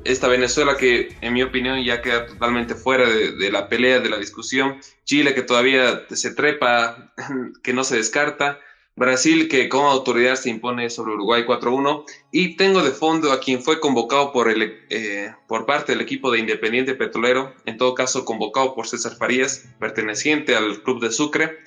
[0.05, 4.15] Esta Venezuela que en mi opinión ya queda totalmente fuera de, la pelea, de la
[4.15, 4.77] discusión.
[5.03, 7.11] Chile que todavía se trepa,
[7.61, 8.61] que no se descarta.
[8.95, 13.61] Brasil que con autoridad se impone sobre Uruguay 4-1 y tengo de fondo a quien
[13.61, 18.23] fue convocado por, el, eh, por parte del equipo de Independiente Petrolero, en todo caso
[18.23, 21.59] convocado por César Farías, perteneciente al club de Sucre,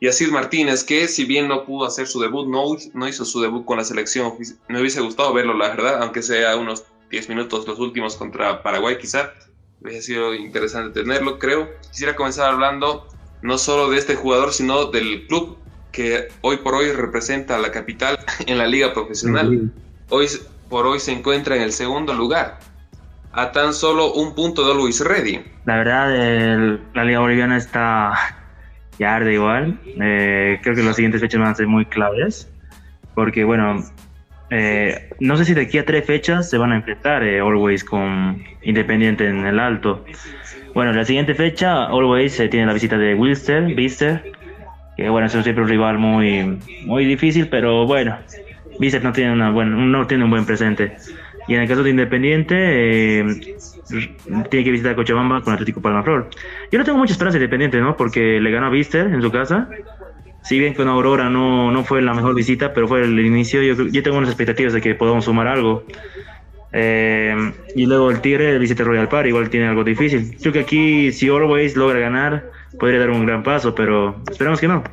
[0.00, 3.64] y Martínez, que si bien no pudo hacer su debut, no, no hizo su debut
[3.64, 4.32] con la selección.
[4.68, 8.98] Me hubiese gustado verlo, la verdad, aunque sea unos 10 minutos los últimos contra Paraguay,
[8.98, 9.32] quizá.
[9.80, 11.68] Hubiese sido interesante tenerlo, creo.
[11.90, 13.06] Quisiera comenzar hablando
[13.42, 15.56] no solo de este jugador, sino del club
[15.92, 19.72] que hoy por hoy representa a la capital en la liga profesional.
[20.10, 20.28] Hoy
[20.68, 22.58] por hoy se encuentra en el segundo lugar,
[23.32, 25.42] a tan solo un punto de Luis Reddy.
[25.64, 28.45] La verdad, la liga boliviana está
[28.98, 29.78] ya arde igual.
[30.00, 32.50] Eh, creo que las siguientes fechas van a ser muy claves.
[33.14, 33.82] Porque, bueno,
[34.50, 37.82] eh, no sé si de aquí a tres fechas se van a enfrentar eh, Always
[37.84, 40.04] con Independiente en el alto.
[40.74, 44.32] Bueno, la siguiente fecha, Always tiene la visita de Wilster, Bister,
[44.96, 48.18] que bueno, es siempre un rival muy, muy difícil, pero bueno,
[48.78, 50.96] Bister no tiene, una no tiene un buen presente.
[51.48, 52.54] Y en el caso de Independiente,
[53.20, 53.56] eh,
[54.50, 56.28] tiene que visitar Cochabamba con Atlético Palmaflor.
[56.72, 57.96] Yo no tengo mucha esperanza de Independiente, ¿no?
[57.96, 59.68] Porque le ganó a Vister en su casa.
[60.42, 63.86] Si bien con Aurora no, no fue la mejor visita, pero fue el inicio, yo,
[63.86, 65.84] yo tengo unas expectativas de que podamos sumar algo.
[66.72, 70.36] Eh, y luego el Tigre, visita Royal Par, igual tiene algo difícil.
[70.40, 74.68] Creo que aquí, si Always logra ganar, podría dar un gran paso, pero esperamos que
[74.68, 74.84] no.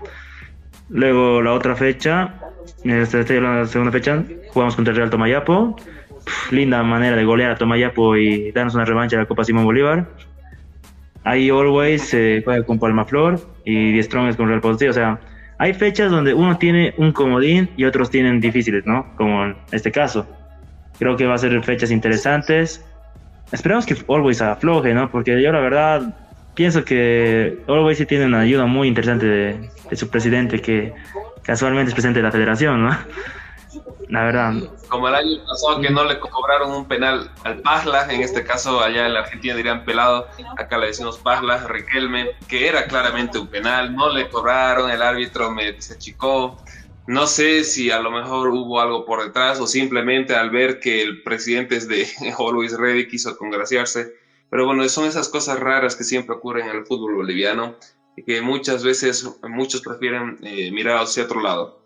[0.90, 2.36] Luego la otra fecha,
[2.84, 5.76] esta es la segunda fecha, jugamos contra el Real Tomayapo
[6.52, 10.08] linda manera de golear a Tomayapo y darnos una revancha de la Copa Simón Bolívar.
[11.24, 14.88] Ahí Always se juega con Palma Flor y Die Strong con Real Potosí.
[14.88, 15.20] O sea,
[15.58, 19.16] hay fechas donde uno tiene un comodín y otros tienen difíciles, ¿no?
[19.16, 20.28] Como en este caso.
[21.00, 22.84] Creo que va a ser fechas interesantes.
[23.52, 25.10] Esperamos que Always afloje, ¿no?
[25.10, 26.16] Porque yo la verdad
[26.56, 30.94] pienso que Always sí tiene una ayuda muy interesante de, de su presidente, que
[31.44, 32.98] casualmente es presidente de la federación, ¿no?
[34.14, 34.54] La verdad.
[34.90, 38.80] Como el año pasado que no le cobraron un penal al Pajla, en este caso
[38.80, 43.48] allá en la Argentina dirían pelado, acá le decimos Pajla, Riquelme, que era claramente un
[43.48, 46.64] penal, no le cobraron, el árbitro me se achicó.
[47.08, 51.02] No sé si a lo mejor hubo algo por detrás o simplemente al ver que
[51.02, 54.14] el presidente es de Always Ready quiso congraciarse.
[54.52, 57.78] Pero bueno, son esas cosas raras que siempre ocurren en el fútbol boliviano
[58.16, 61.83] y que muchas veces muchos prefieren eh, mirar hacia otro lado.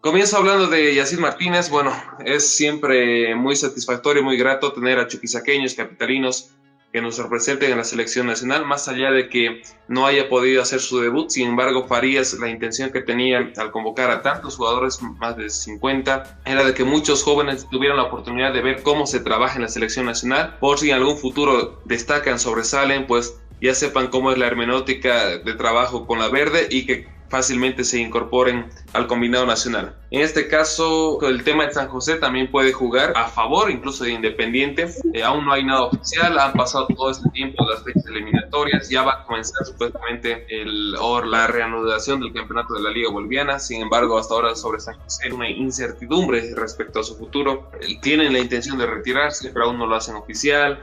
[0.00, 1.70] Comienzo hablando de Yacir Martínez.
[1.70, 1.92] Bueno,
[2.24, 6.50] es siempre muy satisfactorio, muy grato tener a chuquisaqueños, capitalinos
[6.92, 10.78] que nos representen en la selección nacional, más allá de que no haya podido hacer
[10.78, 11.30] su debut.
[11.30, 16.42] Sin embargo, Farías, la intención que tenía al convocar a tantos jugadores, más de 50,
[16.46, 19.68] era de que muchos jóvenes tuvieran la oportunidad de ver cómo se trabaja en la
[19.68, 24.46] selección nacional, por si en algún futuro destacan, sobresalen, pues ya sepan cómo es la
[24.46, 29.94] hermenéutica de trabajo con la verde y que fácilmente se incorporen al combinado nacional.
[30.10, 34.12] En este caso, el tema de San José también puede jugar a favor incluso de
[34.12, 34.88] Independiente.
[35.12, 39.02] Eh, aún no hay nada oficial, han pasado todo este tiempo las fechas eliminatorias, ya
[39.02, 43.58] va a comenzar supuestamente el, or la reanudación del campeonato de la Liga Boliviana.
[43.58, 47.70] Sin embargo, hasta ahora sobre San José una incertidumbre respecto a su futuro.
[48.00, 50.80] Tienen la intención de retirarse, pero aún no lo hacen oficial.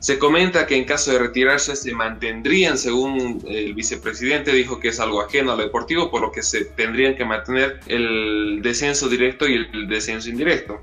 [0.00, 4.98] Se comenta que en caso de retirarse se mantendrían, según el vicepresidente, dijo que es
[4.98, 9.46] algo ajeno a lo deportivo, por lo que se tendrían que mantener el descenso directo
[9.46, 10.80] y el descenso indirecto.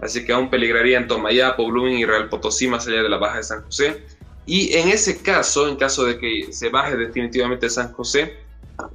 [0.00, 3.42] Así que aún peligrarían Tomayapo, Blooming y Real Potosí más allá de la baja de
[3.44, 4.02] San José.
[4.46, 8.36] Y en ese caso, en caso de que se baje definitivamente San José,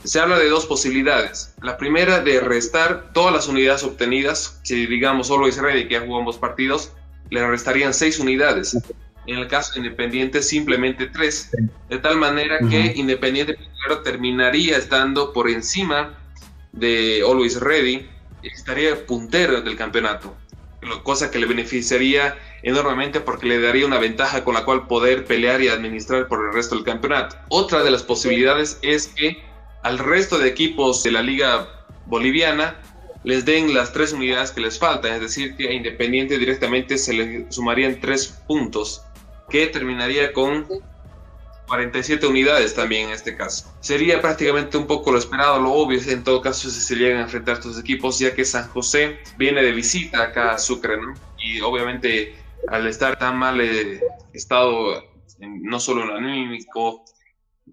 [0.03, 1.53] se habla de dos posibilidades.
[1.61, 6.19] La primera de restar todas las unidades obtenidas, si digamos solo Israel que ya jugó
[6.19, 6.91] ambos partidos,
[7.29, 8.77] le restarían 6 unidades.
[9.27, 11.51] En el caso de Independiente, simplemente 3.
[11.89, 13.57] De tal manera que Independiente
[14.03, 16.17] terminaría estando por encima
[16.71, 18.07] de Always Ready,
[18.43, 20.35] estaría puntero del campeonato,
[21.03, 25.61] cosa que le beneficiaría enormemente porque le daría una ventaja con la cual poder pelear
[25.61, 27.35] y administrar por el resto del campeonato.
[27.49, 29.43] Otra de las posibilidades es que
[29.83, 32.75] al resto de equipos de la liga boliviana
[33.23, 37.13] les den las tres unidades que les faltan, es decir, que a Independiente directamente se
[37.13, 39.03] le sumarían tres puntos,
[39.49, 40.67] que terminaría con
[41.67, 43.73] 47 unidades también en este caso.
[43.79, 47.55] Sería prácticamente un poco lo esperado, lo obvio en todo caso se llegan a enfrentar
[47.55, 51.13] estos equipos, ya que San José viene de visita acá a Sucre, ¿no?
[51.37, 52.35] Y obviamente
[52.67, 54.01] al estar tan mal eh,
[54.33, 55.03] estado,
[55.39, 57.03] no solo en lo anímico,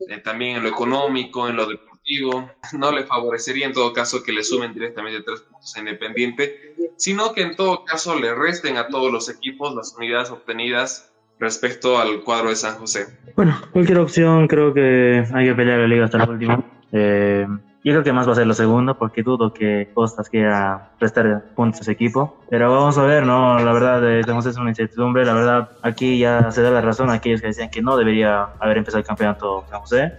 [0.08, 4.32] eh, también en lo económico, en lo deportivo, no le favorecería en todo caso que
[4.32, 8.88] le sumen directamente tres puntos a Independiente, sino que en todo caso le resten a
[8.88, 11.11] todos los equipos las unidades obtenidas
[11.42, 13.18] respecto al cuadro de San José.
[13.36, 16.64] Bueno, cualquier opción creo que hay que pelear la liga hasta el último.
[16.92, 17.46] Eh,
[17.84, 21.46] yo creo que más va a ser lo segundo, porque dudo que Costas quiera prestar
[21.56, 22.38] puntos a ese equipo.
[22.48, 23.58] Pero vamos a ver, ¿no?
[23.58, 25.24] La verdad, estamos es una incertidumbre.
[25.24, 28.50] La verdad, aquí ya se da la razón a aquellos que decían que no debería
[28.60, 30.12] haber empezado el campeonato San José.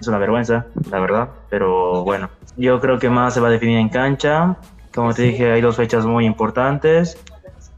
[0.00, 1.28] Es una vergüenza, la verdad.
[1.50, 4.56] Pero bueno, yo creo que más se va a definir en cancha.
[4.94, 7.18] Como te dije, hay dos fechas muy importantes.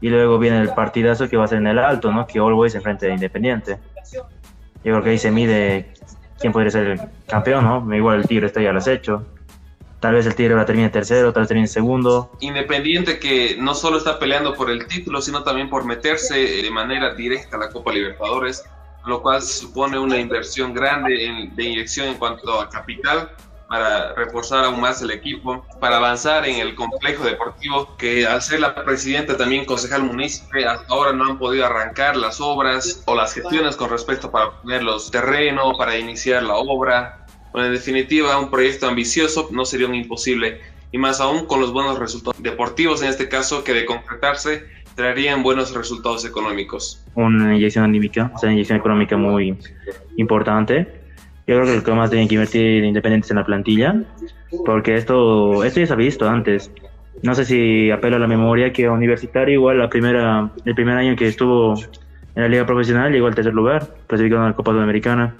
[0.01, 2.25] Y luego viene el partidazo que va a ser en el alto, ¿no?
[2.25, 3.79] Que Always enfrente de Independiente.
[4.13, 4.23] Yo
[4.83, 5.93] creo que ahí se mide
[6.39, 7.95] quién podría ser el campeón, ¿no?
[7.95, 9.25] Igual el Tigre está ya lo has hecho.
[9.99, 12.31] Tal vez el Tigre ahora termine tercero, tal vez termine segundo.
[12.39, 17.13] Independiente que no solo está peleando por el título, sino también por meterse de manera
[17.13, 18.63] directa a la Copa Libertadores,
[19.05, 23.31] lo cual supone una inversión grande de inyección en cuanto a capital
[23.69, 28.61] para reforzar aún más el equipo, para avanzar en el complejo deportivo, que al ser
[28.61, 33.31] la presidenta también concejal municipal, hasta ahora no han podido arrancar las obras o las
[33.33, 37.27] gestiones con respecto para poner los terrenos, para iniciar la obra.
[37.51, 41.71] Bueno, en definitiva, un proyecto ambicioso no sería un imposible, y más aún con los
[41.71, 47.05] buenos resultados deportivos en este caso, que de concretarse traerían buenos resultados económicos.
[47.13, 49.55] Una inyección anímica, o sea, una inyección económica muy
[50.17, 50.98] importante
[51.49, 54.03] yo creo que lo que más tienen que invertir Independientes en la plantilla,
[54.67, 56.71] porque esto, esto ya se ha visto antes.
[57.23, 61.15] No sé si apelo a la memoria que Universitario igual la primera, el primer año
[61.15, 61.73] que estuvo
[62.35, 65.35] en la liga profesional llegó al tercer lugar, clasificado en la Copa Sudamericana.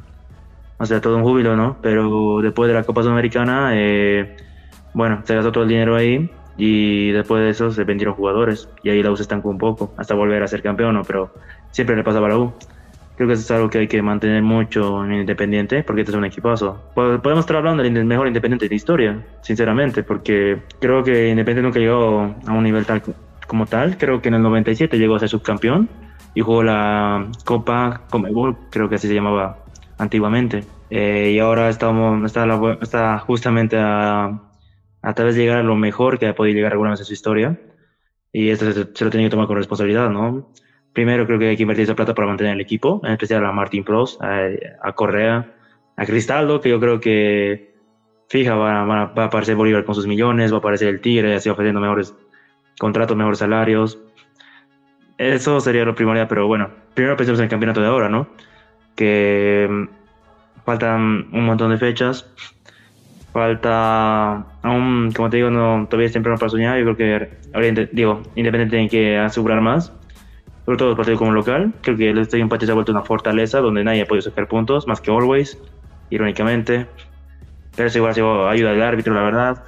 [0.79, 1.77] O sea, todo un júbilo, ¿no?
[1.79, 4.35] Pero después de la Copa Sudamericana, eh,
[4.95, 8.89] bueno, se gastó todo el dinero ahí y después de eso se vendieron jugadores y
[8.89, 11.03] ahí la U se estancó un poco hasta volver a ser campeón, ¿no?
[11.03, 11.31] Pero
[11.69, 12.53] siempre le pasaba a la U.
[13.19, 16.17] Creo que eso es algo que hay que mantener mucho en Independiente, porque este es
[16.17, 16.81] un equipazo.
[16.95, 22.33] Podemos estar hablando del mejor Independiente de historia, sinceramente, porque creo que Independiente nunca llegó
[22.47, 23.03] a un nivel tal
[23.45, 23.97] como tal.
[23.97, 25.89] Creo que en el 97 llegó a ser subcampeón
[26.33, 29.65] y jugó la Copa Comebol, creo que así se llamaba
[29.97, 30.63] antiguamente.
[30.89, 32.47] Eh, y ahora estamos, está,
[32.81, 34.43] está justamente a,
[35.01, 37.11] a tal vez llegar a lo mejor que ha podido llegar alguna vez en su
[37.11, 37.59] historia.
[38.31, 40.53] Y esto se, se lo tiene que tomar con responsabilidad, ¿no?
[40.93, 43.51] Primero creo que hay que invertir esa plata para mantener el equipo, en especial a
[43.51, 45.53] Martin Pros, a, Correa,
[45.95, 47.73] a Cristaldo, que yo creo que
[48.27, 51.81] fija va, a aparecer Bolívar con sus millones, va a aparecer el Tigre, así ofreciendo
[51.81, 52.15] mejores
[52.79, 53.99] contratos, mejores salarios.
[55.17, 58.27] Eso sería lo primordial, pero bueno, primero pensemos en el campeonato de ahora, ¿no?
[58.95, 62.25] Que mm, faltan un montón de fechas,
[63.33, 68.23] falta aún, como te digo, no, todavía es temprano para soñar, yo creo que, digo,
[68.35, 69.93] Independiente tiene que asegurar más,
[70.69, 71.73] sobre todo el partido como local.
[71.81, 74.47] Creo que el Estadio Empate se ha vuelto una fortaleza donde nadie ha podido sacar
[74.47, 75.57] puntos, más que Always,
[76.11, 76.85] irónicamente.
[77.75, 79.63] Pero eso igual sido ayuda del árbitro, la verdad.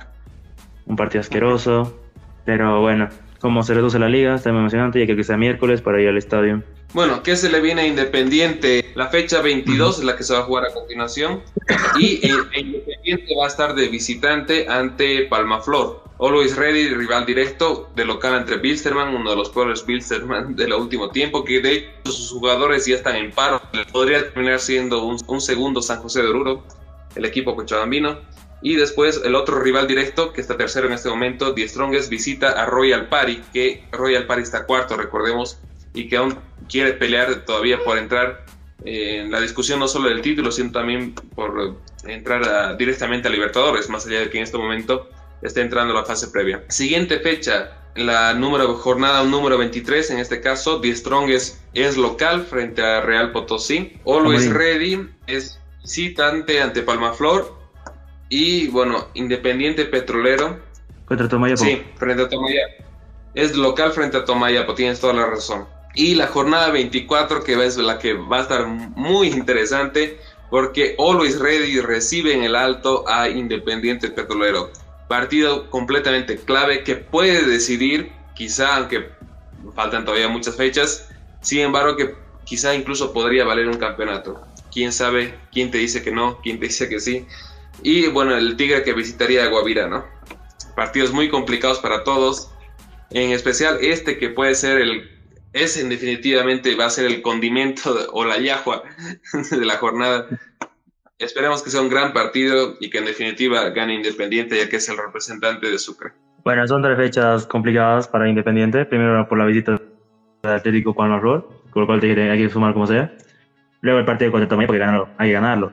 [0.85, 1.99] Un partido asqueroso.
[2.45, 3.09] Pero bueno,
[3.39, 6.19] como se reduce la liga, está muy emocionante, ya que sea miércoles para ir al
[6.19, 6.61] estadio.
[6.93, 8.91] Bueno, ¿qué se le viene a Independiente?
[8.93, 11.41] La fecha 22 es la que se va a jugar a continuación.
[11.97, 16.00] Y Independiente va a estar de visitante ante Palmaflor.
[16.21, 21.09] Always Ready, rival directo de local entre Bilsterman, uno de los peores Bilsterman del último
[21.09, 23.59] tiempo, que de hecho sus jugadores ya están en paro.
[23.91, 26.63] Podría terminar siendo un, segundo San José de Oruro,
[27.15, 28.19] el equipo cochabambino.
[28.61, 32.51] Y después el otro rival directo, que está tercero en este momento, The Strongest, visita
[32.51, 35.57] a Royal Party, que Royal Party está cuarto, recordemos,
[35.95, 36.37] y que aún
[36.69, 38.45] quiere pelear todavía por entrar
[38.85, 44.05] en la discusión no solo del título, sino también por entrar directamente a Libertadores, más
[44.05, 45.09] allá de que en este momento
[45.41, 46.63] está entrando la fase previa.
[46.69, 52.81] Siguiente fecha, la número, jornada número 23, en este caso, The Strongest es local frente
[52.81, 53.99] a Real Potosí.
[54.05, 57.59] Always Ready es visitante ante Palmaflor.
[58.29, 60.59] Y bueno, Independiente Petrolero.
[61.05, 61.57] Contra Tomaya.
[61.57, 62.61] Sí, frente a Tomaya.
[63.33, 65.67] es local frente a Tomayapo, tienes toda la razón.
[65.93, 70.17] Y la jornada 24, que es la que va a estar muy interesante,
[70.49, 74.71] porque Always Ready recibe en el alto a Independiente Petrolero.
[75.11, 79.09] Partido completamente clave que puede decidir, quizá, aunque
[79.75, 81.09] faltan todavía muchas fechas,
[81.41, 84.39] sin embargo, que quizá incluso podría valer un campeonato.
[84.71, 87.25] Quién sabe, quién te dice que no, quién te dice que sí.
[87.83, 90.05] Y bueno, el Tigre que visitaría a ¿no?
[90.77, 92.49] Partidos muy complicados para todos,
[93.09, 95.11] en especial este que puede ser el
[95.51, 98.83] ese definitivamente va a ser el condimento o la yahua
[99.51, 100.29] de la jornada.
[101.21, 104.89] Esperemos que sea un gran partido y que en definitiva gane Independiente ya que es
[104.89, 106.13] el representante de Sucre.
[106.43, 108.85] Bueno, son tres fechas complicadas para Independiente.
[108.85, 109.79] Primero por la visita
[110.41, 113.13] del Atlético Juan Horror, con lo cual hay que sumar como sea.
[113.81, 115.71] Luego el partido contra Tomé porque hay que ganarlo.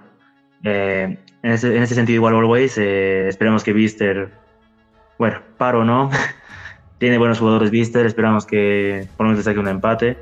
[0.64, 4.30] Eh, en, ese, en, ese, sentido igual Always, eh, esperemos que Vister,
[5.18, 6.10] bueno, paro no,
[6.98, 10.18] tiene buenos jugadores Vister, esperamos que por lo menos saque un empate.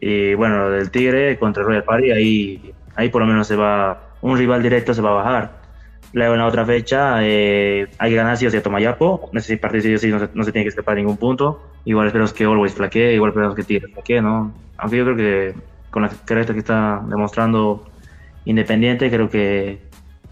[0.00, 4.36] Y bueno, del Tigre contra Royal Party, ahí, ahí por lo menos se va, un
[4.38, 5.58] rival directo se va a bajar.
[6.12, 9.56] Luego en la otra fecha eh, hay que ganar sí o sí a Tomayapo, si
[9.56, 11.62] partido sí o no se, no se tiene que escapar ningún punto.
[11.84, 14.52] Igual esperamos que Always flaquee, igual esperamos que Tigre flaquee, ¿no?
[14.78, 15.54] Aunque yo creo que
[15.90, 17.84] con la característica que está demostrando
[18.44, 19.78] Independiente, creo que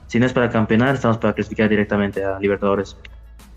[0.07, 2.97] si no es para campeonar, estamos para clasificar directamente a Libertadores.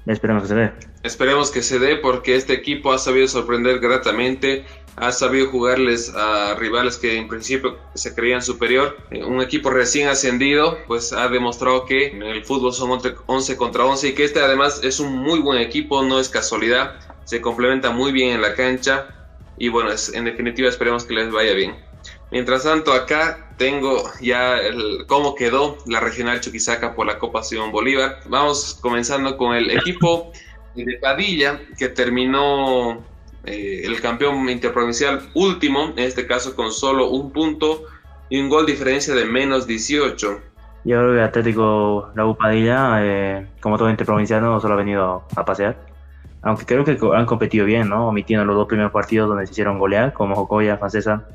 [0.06, 0.72] Esperemos que se dé.
[1.04, 4.66] Esperemos que se dé porque este equipo ha sabido sorprender gratamente,
[5.00, 8.98] ha sabido jugarles a rivales que en principio se creían superior.
[9.12, 13.86] Eh, un equipo recién ascendido, pues ha demostrado que en el fútbol son 11 contra
[13.86, 17.92] 11 y que este además es un muy buen equipo, no es casualidad, se complementa
[17.92, 19.08] muy bien en la cancha
[19.58, 21.76] y bueno, en definitiva esperemos que les vaya bien.
[22.32, 27.72] Mientras tanto, acá tengo ya el, cómo quedó la regional Chuquisaca por la Copa Simón
[27.72, 28.20] Bolívar.
[28.28, 30.32] Vamos comenzando con el equipo
[30.76, 33.04] de Padilla, que terminó
[33.46, 37.84] eh, el campeón interprovincial último, en este caso con solo un punto
[38.30, 40.42] y un gol diferencia de menos 18.
[40.86, 45.46] Yo creo que Atlético La Padilla, eh, como todo interprovincial, no solo ha venido a
[45.46, 45.78] pasear.
[46.42, 48.08] Aunque creo que han competido bien, ¿no?
[48.08, 51.28] Omitiendo los dos primeros partidos donde se hicieron golear, como Jocoya, Francesa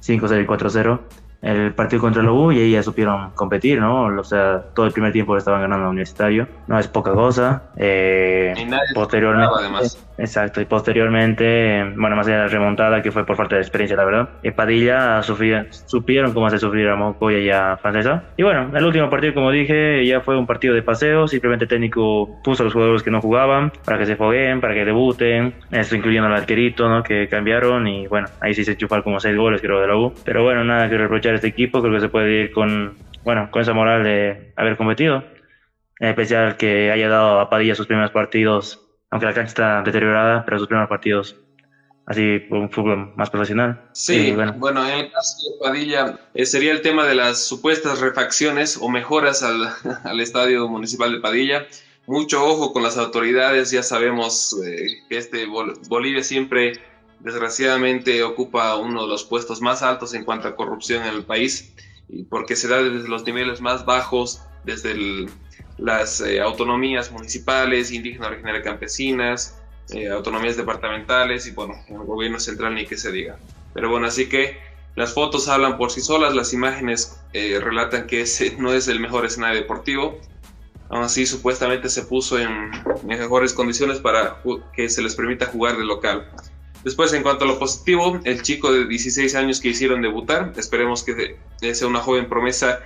[0.00, 1.00] 5-0 y 4-0
[1.42, 4.06] el partido contra el U y ahí ya supieron competir, ¿no?
[4.06, 7.64] O sea, todo el primer tiempo estaban ganando Universitario, no es poca cosa.
[7.76, 8.54] Eh,
[8.94, 9.98] posteriormente, además.
[10.22, 13.96] Exacto, y posteriormente, bueno, más allá de la remontada que fue por falta de experiencia,
[13.96, 18.22] la verdad, eh, Padilla sufría, supieron cómo hacer sufrir a Mocoya y a Francesa.
[18.36, 22.40] Y bueno, el último partido, como dije, ya fue un partido de paseo, simplemente técnico
[22.44, 25.96] puso a los jugadores que no jugaban para que se fogueen, para que debuten, esto
[25.96, 27.02] incluyendo al arquerito, ¿no?
[27.02, 30.14] Que cambiaron y bueno, ahí sí se enchufaron como seis goles, creo, de la U.
[30.24, 32.94] Pero bueno, nada que reprochar este equipo, creo que se puede ir con,
[33.24, 35.24] bueno, con esa moral de haber competido.
[35.98, 38.82] En especial que haya dado a Padilla sus primeros partidos,
[39.12, 41.36] aunque la cancha está deteriorada, pero sus primeros partidos
[42.06, 43.90] así un fútbol más profesional.
[43.92, 44.54] Sí, bueno.
[44.54, 44.88] bueno.
[44.88, 49.42] en el caso de Padilla eh, sería el tema de las supuestas refacciones o mejoras
[49.42, 49.68] al,
[50.04, 51.66] al, estadio municipal de Padilla.
[52.06, 55.46] Mucho ojo con las autoridades, ya sabemos eh, que este
[55.88, 56.72] Bolivia siempre
[57.20, 61.74] desgraciadamente ocupa uno de los puestos más altos en cuanto a corrupción en el país,
[62.30, 65.26] porque se da desde los niveles más bajos, desde
[65.78, 69.58] las eh, autonomías municipales, indígenas, originarias, campesinas,
[69.90, 73.36] eh, autonomías departamentales y bueno, el gobierno central ni que se diga.
[73.74, 74.58] Pero bueno, así que
[74.94, 79.00] las fotos hablan por sí solas, las imágenes eh, relatan que ese no es el
[79.00, 80.18] mejor escenario deportivo.
[80.90, 82.70] Aún así, supuestamente se puso en
[83.04, 84.42] mejores condiciones para
[84.74, 86.30] que se les permita jugar de local.
[86.84, 91.02] Después, en cuanto a lo positivo, el chico de 16 años que hicieron debutar, esperemos
[91.02, 91.38] que
[91.74, 92.80] sea una joven promesa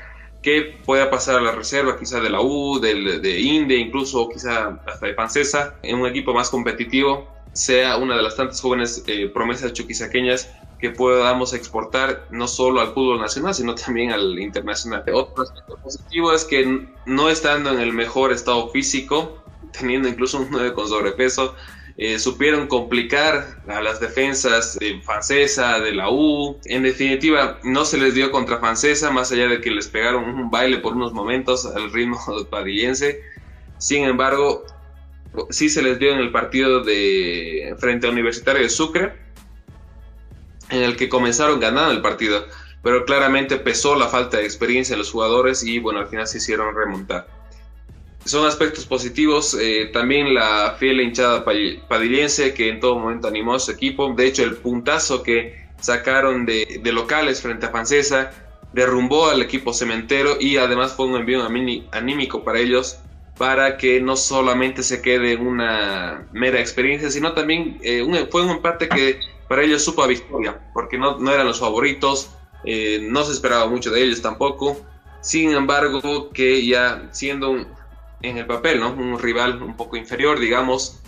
[0.47, 4.79] que pueda pasar a la reserva, quizá de la U, del, de Inde, incluso quizá
[4.87, 9.29] hasta de Pancesa, en un equipo más competitivo, sea una de las tantas jóvenes eh,
[9.29, 15.03] promesas chuquisaqueñas que podamos exportar no solo al fútbol nacional, sino también al internacional.
[15.13, 19.43] Otro aspecto positivo es que no estando en el mejor estado físico,
[19.77, 21.57] teniendo incluso un 9 con sobrepeso,
[21.99, 26.59] eh, supieron complicar a las defensas de Francesa, de la U.
[26.67, 30.51] En definitiva, no se les dio contra Francesa, más allá de que les pegaron un
[30.51, 32.19] baile por unos momentos al ritmo
[32.51, 33.23] padillense.
[33.79, 34.65] Sin embargo,
[35.49, 39.15] sí se les dio en el partido de frente a Universitario de Sucre,
[40.69, 42.47] en el que comenzaron ganando el partido,
[42.83, 46.39] pero claramente pesó la falta de experiencia de los jugadores y bueno, al final se
[46.39, 47.36] hicieron remontar
[48.27, 49.57] son aspectos positivos.
[49.61, 54.13] Eh, también la fiel hinchada padillense que en todo momento animó a su equipo.
[54.15, 58.33] De hecho, el puntazo que sacaron de, locales frente a Francesa
[58.73, 61.43] derrumbó al equipo cementero y además fue un envío
[61.93, 62.99] anímico para ellos
[63.39, 68.89] para que no solamente se quede una mera experiencia, sino también eh, fue un empate
[68.89, 72.31] que para ellos supo a victoria, porque no, no eran los favoritos,
[72.65, 74.81] eh, no se esperaba mucho de ellos tampoco.
[75.21, 77.67] Sin embargo, que ya siendo
[78.23, 78.93] en el papel, ¿no?
[78.93, 81.01] Un rival un poco inferior, digamos,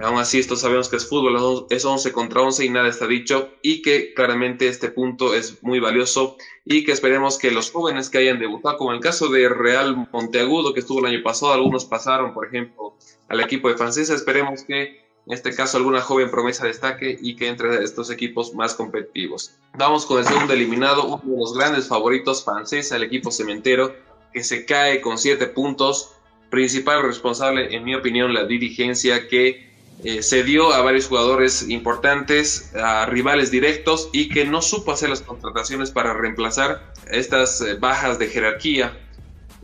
[0.00, 3.50] Aún así, esto sabemos que es fútbol, es 11 contra 11 y nada está dicho
[3.62, 8.18] y que claramente este punto es muy valioso y que esperemos que los jóvenes que
[8.18, 11.84] hayan debutado, como en el caso de Real Monteagudo que estuvo el año pasado, algunos
[11.84, 12.96] pasaron, por ejemplo,
[13.28, 17.46] al equipo de Francesa, esperemos que en este caso alguna joven promesa destaque y que
[17.46, 19.52] entre estos equipos más competitivos.
[19.78, 23.94] Vamos con el segundo eliminado, uno de los grandes favoritos, Francesa, el equipo cementero,
[24.32, 26.13] que se cae con 7 puntos.
[26.54, 29.68] Principal responsable, en mi opinión, la dirigencia que
[30.04, 35.10] eh, se dio a varios jugadores importantes, a rivales directos y que no supo hacer
[35.10, 38.92] las contrataciones para reemplazar estas eh, bajas de jerarquía.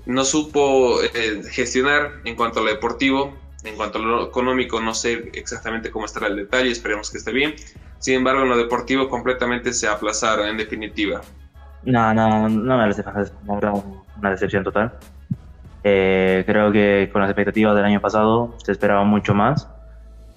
[0.04, 4.92] No supo eh, gestionar en cuanto a lo deportivo, en cuanto a lo económico, no
[4.92, 7.54] sé exactamente cómo estará el detalle, esperemos que esté bien.
[8.00, 11.20] Sin embargo, en lo deportivo completamente se aplazaron en definitiva.
[11.84, 13.04] No, no, no me parece
[13.46, 14.92] una decepción total.
[15.82, 19.68] Creo que con las expectativas del año pasado se esperaba mucho más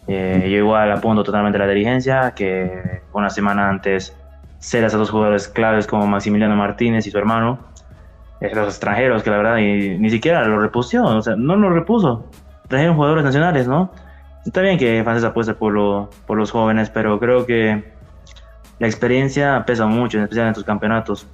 [0.07, 4.15] eh, yo igual apunto totalmente la dirigencia, que una semana antes
[4.59, 7.59] cedas a dos jugadores claves como Maximiliano Martínez y su hermano,
[8.39, 12.29] es los extranjeros que la verdad ni siquiera lo repuso, o sea, no lo repuso,
[12.67, 13.91] trajeron jugadores nacionales, ¿no?
[14.45, 17.93] Está bien que Francesa apueste por, por los jóvenes, pero creo que
[18.79, 21.27] la experiencia pesa mucho, en especial en estos campeonatos.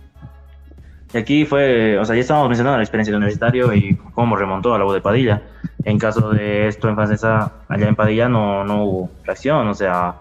[1.12, 4.76] Y aquí fue, o sea, ya estábamos mencionando la experiencia de universitario y cómo remontó
[4.76, 5.42] a la U de Padilla.
[5.84, 10.16] En caso de esto en Francesa, allá en Padilla no, no hubo reacción, o sea,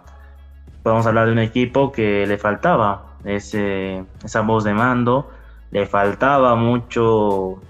[0.82, 5.30] podemos hablar de un equipo que le faltaba ese, esa voz de mando,
[5.70, 7.61] le faltaba mucho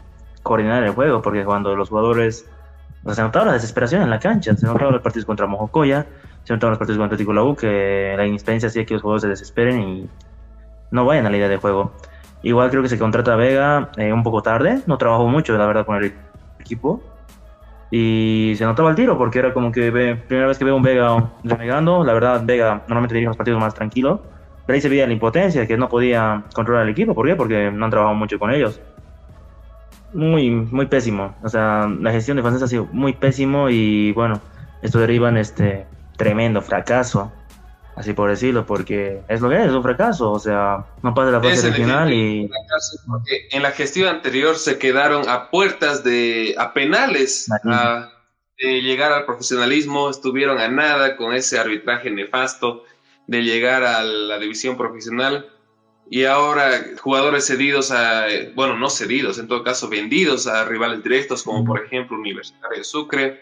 [0.43, 2.49] coordinar el juego, porque cuando los jugadores,
[3.11, 6.07] se notaba la desesperación en la cancha, se notaban los partidos contra Mojocoya,
[6.45, 9.29] se notaban los partidos contra La U, que la inexperiencia hacía que los jugadores se
[9.29, 10.09] desesperen y
[10.91, 11.93] no vayan a la idea de juego.
[12.43, 15.67] Igual creo que se contrata a Vega eh, un poco tarde, no trabajó mucho, la
[15.67, 16.13] verdad, con el
[16.61, 17.03] equipo.
[17.91, 20.83] Y se notaba el tiro porque era como que ve, primera vez que veo un
[20.83, 22.05] Vega renegando.
[22.05, 24.23] La verdad, Vega normalmente dirige los partidos más tranquilo.
[24.67, 27.15] Pero ahí se veía la impotencia, que no podía controlar el equipo.
[27.15, 27.35] ¿Por qué?
[27.35, 28.81] Porque no han trabajado mucho con ellos.
[30.13, 31.35] Muy, muy pésimo.
[31.43, 34.41] O sea, la gestión de Francesa ha sido muy pésimo y bueno,
[34.83, 35.87] esto deriva en este
[36.17, 37.33] tremendo fracaso
[37.99, 41.33] así por decirlo, porque es lo que es, es un fracaso, o sea, no pasa
[41.33, 42.49] la fase regional y...
[43.51, 47.51] en la gestión anterior se quedaron a puertas de, a penales,
[48.59, 52.85] de llegar al profesionalismo, estuvieron a nada con ese arbitraje nefasto
[53.27, 55.49] de llegar a la división profesional
[56.11, 56.71] y ahora
[57.01, 61.85] jugadores cedidos a, bueno, no cedidos, en todo caso vendidos a rivales directos como por
[61.85, 63.41] ejemplo Universitario de Sucre,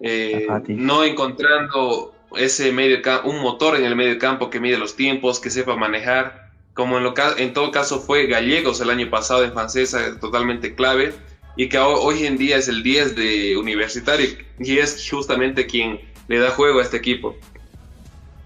[0.00, 5.40] eh, no encontrando ese medio un motor en el medio campo que mide los tiempos,
[5.40, 10.74] que sepa manejar, como en, todo caso fue Gallegos el año pasado en francesa, totalmente
[10.74, 11.14] clave,
[11.56, 14.28] y que hoy en día es el 10 de Universitario,
[14.58, 17.36] y es justamente quien le da juego a este equipo,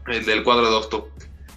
[0.06, 1.08] el del cuadro de Octo.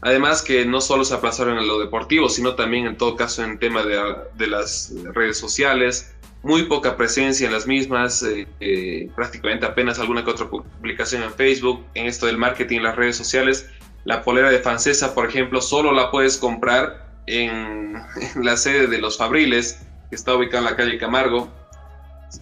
[0.02, 3.60] Además que no solo se aplazaron en lo deportivo, sino también en todo caso en
[3.60, 4.02] tema de,
[4.36, 6.14] de las redes sociales,
[6.44, 11.32] muy poca presencia en las mismas, eh, eh, prácticamente apenas alguna que otra publicación en
[11.32, 13.68] Facebook, en esto del marketing en las redes sociales.
[14.06, 17.94] La polera de Francesa, por ejemplo, solo la puedes comprar en,
[18.36, 19.80] la sede de los Fabriles,
[20.10, 21.50] que está ubicada en la calle Camargo.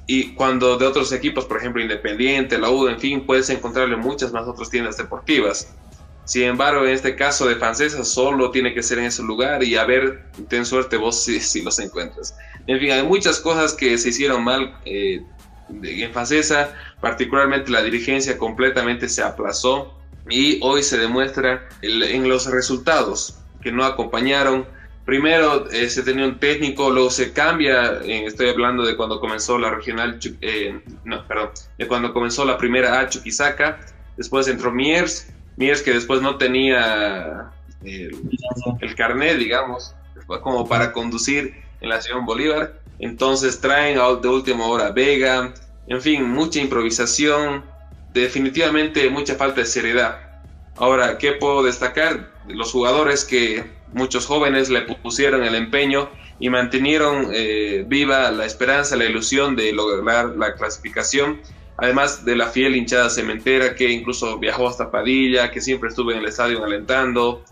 [0.05, 4.31] Y cuando de otros equipos, por ejemplo, Independiente, la U, en fin, puedes encontrarle muchas
[4.31, 5.73] más otras tiendas deportivas.
[6.25, 9.75] Sin embargo, en este caso de Francesa, solo tiene que ser en ese lugar y
[9.75, 12.37] a ver, ten suerte vos si, si los encuentras.
[12.69, 15.23] En fin, hay muchas cosas que se hicieron mal eh,
[15.81, 19.99] en Francesa, particularmente la dirigencia completamente se aplazó
[20.29, 24.67] y hoy se demuestra en los resultados que no acompañaron.
[25.03, 29.57] Primero eh, se tenía un técnico, luego se cambia, eh, estoy hablando de cuando comenzó
[29.57, 30.19] la regional,
[31.05, 33.79] no, perdón, de cuando comenzó la primera A Chuquisaca,
[34.15, 37.49] después entró Miers, Miers que después no tenía
[37.83, 38.15] el,
[38.79, 39.95] el carnet, digamos,
[40.43, 42.79] como para conducir en la Ciudad Bolívar.
[42.99, 45.53] Entonces traen de última hora Vega,
[45.87, 47.63] en fin, mucha improvisación,
[48.13, 50.19] definitivamente mucha falta de seriedad.
[50.75, 52.31] Ahora, ¿qué puedo destacar?
[52.47, 53.63] Los jugadores que
[53.93, 56.09] muchos jóvenes le pusieron el empeño
[56.39, 61.41] y mantenieron eh, viva la esperanza, la ilusión de lograr la clasificación,
[61.77, 66.19] además de la fiel hinchada cementera que incluso viajó hasta Padilla, que siempre estuvo en
[66.19, 67.43] el estadio alentando,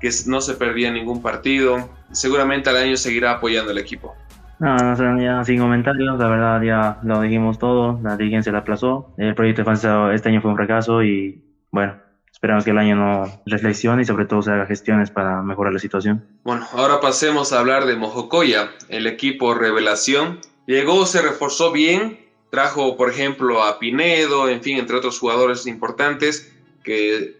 [0.00, 1.90] que no se perdía ningún partido.
[2.12, 4.14] Seguramente al año seguirá apoyando el equipo.
[4.58, 9.12] No, no, ya sin comentarios, la verdad ya lo dijimos todo, la dirigencia la aplazó,
[9.18, 11.96] el proyecto de Francia este año fue un fracaso y bueno,
[12.32, 15.78] esperamos que el año no reflexione y sobre todo se haga gestiones para mejorar la
[15.78, 16.24] situación.
[16.42, 20.40] Bueno, ahora pasemos a hablar de Mojocoya, el equipo revelación.
[20.66, 22.18] Llegó, se reforzó bien,
[22.50, 26.50] trajo por ejemplo a Pinedo, en fin, entre otros jugadores importantes
[26.82, 27.36] que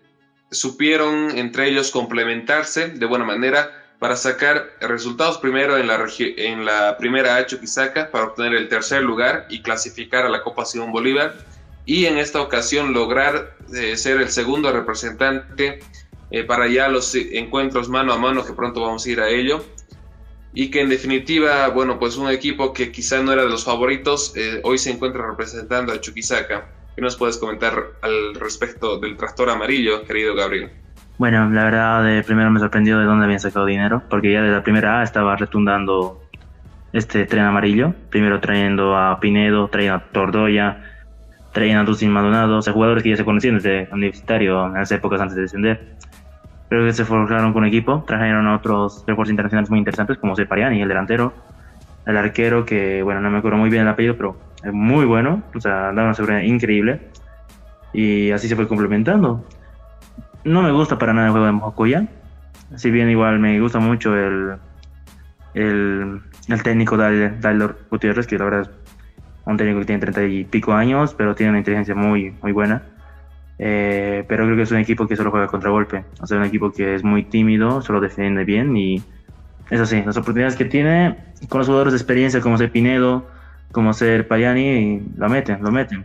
[0.51, 6.97] supieron entre ellos complementarse de buena manera para sacar resultados primero en la, en la
[6.99, 11.35] primera A Chuquisaca para obtener el tercer lugar y clasificar a la Copa Simón Bolívar
[11.87, 15.81] y en esta ocasión lograr eh, ser el segundo representante
[16.31, 19.65] eh, para ya los encuentros mano a mano que pronto vamos a ir a ello
[20.53, 24.33] y que en definitiva, bueno, pues un equipo que quizá no era de los favoritos,
[24.37, 26.67] eh, hoy se encuentra representando a Chuquisaca.
[26.97, 30.71] ¿Qué nos puedes comentar al respecto del tractor amarillo, querido Gabriel?
[31.19, 34.63] Bueno, la verdad, primero me sorprendió de dónde habían sacado dinero, porque ya de la
[34.63, 36.23] primera A estaba retundando
[36.95, 37.93] este tren amarillo.
[38.09, 40.85] Primero trayendo a Pinedo, trayendo a Tordoya,
[41.53, 44.91] trayendo a Dulcin Maldonado, o sea, jugadores que ya se conocían desde universitario en las
[44.91, 45.97] épocas antes de descender.
[46.71, 50.81] Creo que se forjaron con equipo, trajeron a otros refuerzos internacionales muy interesantes, como Separiani,
[50.81, 51.35] el delantero,
[52.07, 55.43] el arquero, que bueno, no me acuerdo muy bien el apellido, pero es muy bueno,
[55.55, 57.09] o sea, da una seguridad increíble.
[57.93, 59.45] Y así se fue complementando
[60.47, 62.07] no me gusta para nada el juego de Mojocoya.
[62.77, 64.57] Si bien igual me gusta mucho el,
[65.55, 68.71] el, el técnico Dalor Gutiérrez, que la verdad es
[69.45, 72.83] un técnico que tiene treinta y pico años, pero tiene una inteligencia muy, muy buena.
[73.59, 76.05] Eh, pero creo que es un equipo que solo juega contragolpe.
[76.21, 79.03] O sea, un equipo que es muy tímido, solo defiende bien y
[79.71, 81.17] eso sí, las oportunidades que tiene
[81.49, 83.27] con los jugadores de experiencia como ser Pinedo,
[83.73, 86.05] como ser Payani, lo meten, lo meten.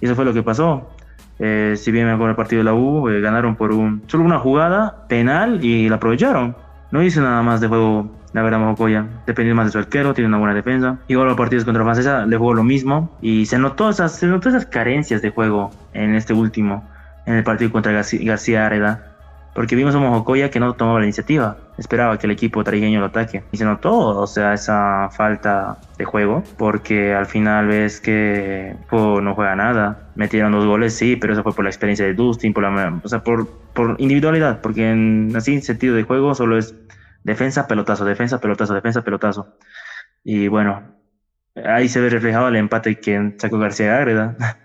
[0.00, 0.90] Y eso fue lo que pasó.
[1.38, 4.24] Eh, si bien me acuerdo el partido de la U, eh, ganaron por un, solo
[4.24, 6.56] una jugada penal y la aprovecharon.
[6.90, 9.06] No hice nada más de juego, la verdad, Mojocoya.
[9.26, 10.98] Depende más de su arquero, tiene una buena defensa.
[11.08, 14.48] Igual los partidos contra Francesa le jugó lo mismo y se notó esas, se notó
[14.48, 16.88] esas carencias de juego en este último,
[17.26, 19.13] en el partido contra García Areda
[19.54, 23.06] porque vimos a Mojocoya que no tomaba la iniciativa, esperaba que el equipo trigueño lo
[23.06, 23.44] ataque.
[23.52, 29.34] Y se notó, o sea, esa falta de juego, porque al final ves que no
[29.34, 30.10] juega nada.
[30.16, 33.08] Metieron dos goles, sí, pero eso fue por la experiencia de Dustin, por la, o
[33.08, 36.74] sea, por, por individualidad, porque en así sentido de juego solo es
[37.22, 39.56] defensa, pelotazo, defensa, pelotazo, defensa, pelotazo.
[40.24, 40.82] Y bueno,
[41.64, 44.36] ahí se ve reflejado el empate que sacó García Ágreda.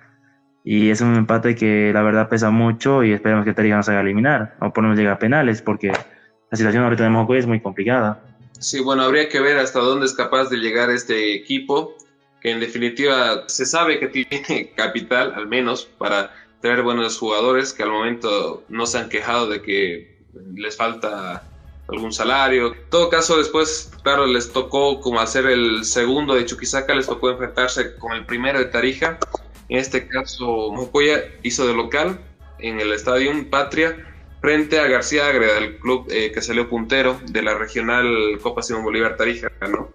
[0.72, 4.02] Y es un empate que la verdad pesa mucho y esperemos que Tarija nos haga
[4.02, 7.60] eliminar o por no llegar a penales porque la situación ahorita de Mojocoy es muy
[7.60, 8.22] complicada.
[8.60, 11.98] Sí, bueno, habría que ver hasta dónde es capaz de llegar este equipo,
[12.40, 16.30] que en definitiva se sabe que tiene capital, al menos, para
[16.62, 20.20] traer buenos jugadores que al momento no se han quejado de que
[20.54, 21.42] les falta
[21.88, 22.74] algún salario.
[22.74, 27.32] En todo caso, después, claro, les tocó como hacer el segundo de Chuquisaca, les tocó
[27.32, 29.18] enfrentarse con el primero de Tarija
[29.70, 32.20] en este caso, Mocoya hizo de local
[32.58, 33.96] en el Estadio Patria
[34.42, 38.84] frente a García Agreda, el club eh, que salió puntero de la regional Copa Simón
[38.84, 39.52] Bolívar Tarija.
[39.70, 39.90] ¿no?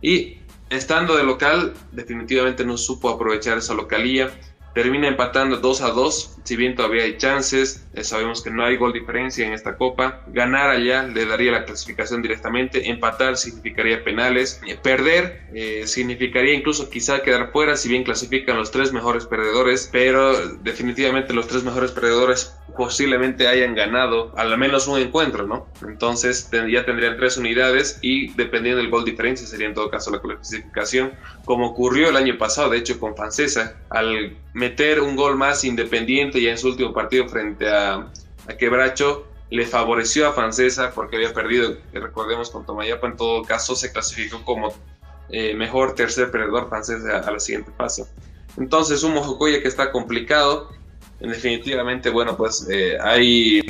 [0.00, 0.38] Y
[0.70, 4.30] estando de local, definitivamente no supo aprovechar esa localía
[4.76, 8.76] termina empatando 2 a 2, si bien todavía hay chances, eh, sabemos que no hay
[8.76, 14.60] gol diferencia en esta copa, ganar allá le daría la clasificación directamente, empatar significaría penales,
[14.66, 19.88] eh, perder eh, significaría incluso quizá quedar fuera, si bien clasifican los tres mejores perdedores,
[19.90, 25.68] pero definitivamente los tres mejores perdedores posiblemente hayan ganado al menos un encuentro, ¿no?
[25.88, 30.20] Entonces ya tendrían tres unidades y dependiendo del gol diferencia sería en todo caso la
[30.20, 31.12] clasificación,
[31.46, 36.42] como ocurrió el año pasado, de hecho con Francesa, al meter un gol más independiente
[36.42, 38.10] ya en su último partido frente a,
[38.58, 43.06] Quebracho le favoreció a Francesa porque había perdido, recordemos, con Tomayapa.
[43.08, 44.72] En todo caso, se clasificó como
[45.28, 48.04] eh, mejor tercer perdedor francesa a, la siguiente fase.
[48.56, 50.70] Entonces, un Mojocoya que está complicado.
[51.20, 53.62] En definitivamente, bueno, pues eh, hay.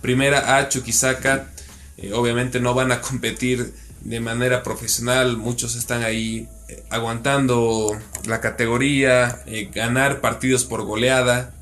[0.00, 1.50] Primera A, Chuquisaca,
[1.96, 5.36] eh, obviamente no van a competir de manera profesional.
[5.36, 6.48] Muchos están ahí
[6.90, 7.96] aguantando
[8.26, 11.54] la categoría, eh, ganar partidos por goleada.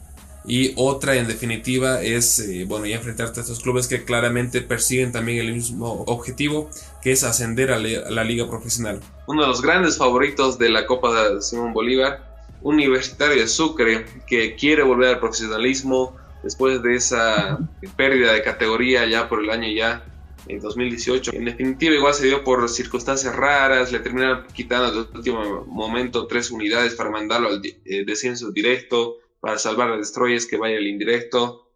[0.48, 5.10] Y otra, en definitiva, es eh, bueno, ya enfrentarte a estos clubes que claramente persiguen
[5.10, 6.70] también el mismo objetivo,
[7.02, 9.00] que es ascender a, la liga profesional.
[9.26, 12.24] Uno de los grandes favoritos de la Copa de Simón Bolívar,
[12.62, 16.14] Universitario de Sucre, que quiere volver al profesionalismo
[16.44, 17.58] después de esa
[17.96, 20.04] pérdida de categoría ya por el año ya
[20.48, 21.32] en 2018.
[21.34, 26.26] En definitiva, igual se dio por circunstancias raras, le terminaron quitando en el último momento
[26.26, 30.86] tres unidades para mandarlo al eh, descenso directo, para salvar a Destroyers que vaya al
[30.86, 31.70] indirecto.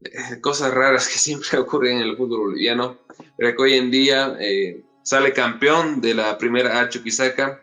[0.00, 2.98] Eh, cosas raras que siempre ocurren en el fútbol boliviano,
[3.36, 7.62] pero que hoy en día eh, sale campeón de la primera A Chuquisaca,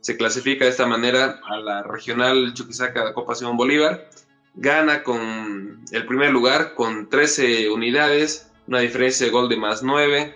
[0.00, 4.08] se clasifica de esta manera a la regional Chuquisaca Copa Simón Bolívar,
[4.54, 10.32] gana con el primer lugar con 13 unidades, una diferencia de gol de más 9,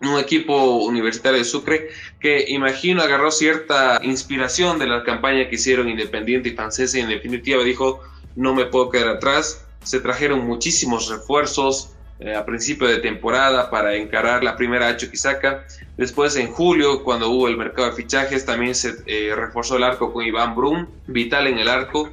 [0.00, 5.88] un equipo universitario de Sucre que imagino agarró cierta inspiración de la campaña que hicieron
[5.88, 8.00] Independiente y Francesa y en definitiva dijo
[8.36, 13.94] no me puedo quedar atrás, se trajeron muchísimos refuerzos, eh, a principio de temporada para
[13.94, 15.66] encarar la primera H Chuquisaca.
[15.98, 20.12] Después en julio, cuando hubo el mercado de fichajes, también se eh, reforzó el arco
[20.12, 22.10] con Iván Brum, vital en el arco.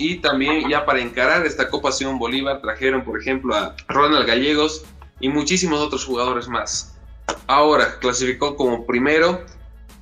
[0.00, 4.82] Y también ya para encarar esta Copa Simón Bolívar trajeron, por ejemplo, a Ronald Gallegos
[5.20, 6.98] y muchísimos otros jugadores más.
[7.46, 9.42] Ahora clasificó como primero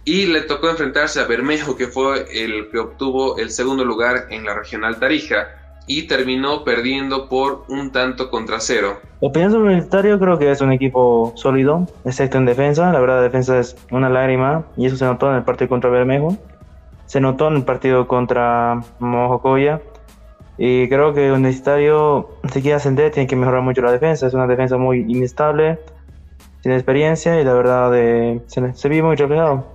[0.04, 4.44] y le tocó enfrentarse a Bermejo, que fue el que obtuvo el segundo lugar en
[4.44, 5.48] la regional Tarija
[5.88, 9.00] y terminó perdiendo por un tanto contra cero.
[9.18, 12.92] Opinión sobre Universitario, creo que es un equipo sólido, excepto en defensa.
[12.92, 15.90] La verdad, la defensa es una lágrima y eso se notó en el partido contra
[15.90, 16.38] Bermejo.
[17.08, 19.80] Se notó en el partido contra Mojocoya.
[20.58, 24.26] Y creo que Universitario, si quiere ascender, tiene que mejorar mucho la defensa.
[24.26, 25.78] Es una defensa muy inestable,
[26.62, 29.66] sin experiencia y la verdad eh, se, se vive muy reflejado.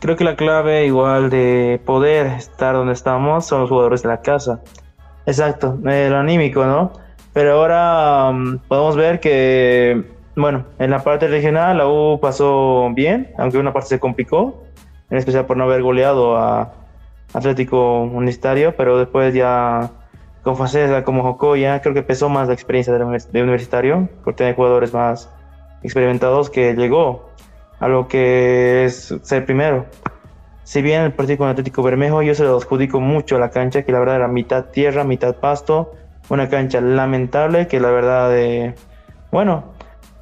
[0.00, 4.20] Creo que la clave igual de poder estar donde estamos son los jugadores de la
[4.20, 4.60] casa.
[5.26, 6.92] Exacto, el anímico, ¿no?
[7.32, 10.02] Pero ahora um, podemos ver que,
[10.34, 14.64] bueno, en la parte regional la U pasó bien, aunque una parte se complicó,
[15.10, 16.72] en especial por no haber goleado a
[17.34, 19.90] Atlético Universitario, pero después ya
[20.42, 24.94] con Facesa como Jocoya, creo que pesó más la experiencia de Universitario, porque tiene jugadores
[24.94, 25.30] más
[25.82, 27.30] experimentados que llegó
[27.78, 29.86] a lo que es ser primero
[30.70, 33.82] si bien el partido con Atlético Bermejo yo se lo adjudico mucho a la cancha,
[33.82, 35.94] que la verdad era mitad tierra, mitad pasto,
[36.28, 38.76] una cancha lamentable que la verdad, eh,
[39.32, 39.72] bueno,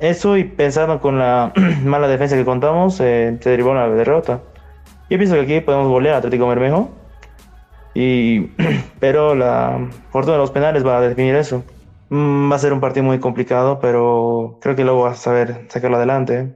[0.01, 1.53] eso y pensando con la
[1.85, 4.41] mala defensa que contamos, eh, se derivó una derrota.
[5.11, 6.91] Yo pienso que aquí podemos golear a Atlético Bermejo,
[7.95, 8.41] y,
[9.01, 11.65] pero la fortuna de los penales va a definir eso.
[12.11, 15.67] Mm, va a ser un partido muy complicado, pero creo que luego va a saber
[15.69, 16.55] sacarlo adelante.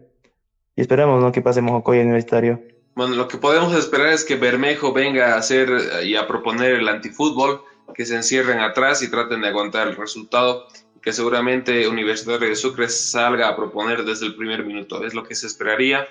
[0.77, 1.33] Y esperemos ¿no?
[1.33, 2.63] que pasemos Coya Universitario.
[2.95, 6.73] Bueno, lo que podemos esperar es que Bermejo venga a hacer eh, y a proponer
[6.73, 7.63] el antifútbol,
[7.95, 10.67] que se encierren atrás y traten de aguantar el resultado,
[11.03, 15.35] que seguramente Universitario de Sucre salga a proponer desde el primer minuto, es lo que
[15.35, 16.07] se esperaría.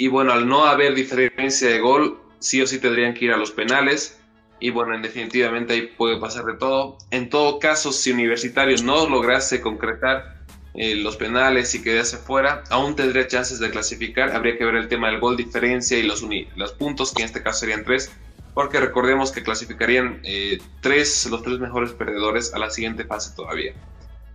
[0.00, 3.36] Y bueno, al no haber diferencia de gol, sí o sí tendrían que ir a
[3.36, 4.18] los penales.
[4.58, 6.96] Y bueno, en definitivamente ahí puede pasar de todo.
[7.10, 10.38] En todo caso, si Universitario no lograse concretar
[10.72, 14.34] eh, los penales y quedase fuera, aún tendría chances de clasificar.
[14.34, 16.24] Habría que ver el tema del gol diferencia y los,
[16.56, 18.10] los puntos, que en este caso serían tres,
[18.54, 23.74] porque recordemos que clasificarían eh, tres, los tres mejores perdedores a la siguiente fase todavía.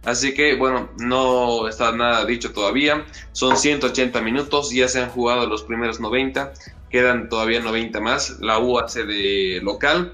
[0.06, 3.06] Así que bueno, no está nada dicho todavía.
[3.32, 6.54] Son 180 minutos, ya se han jugado los primeros 90,
[6.90, 8.40] quedan todavía 90 más.
[8.40, 10.12] La U hace de local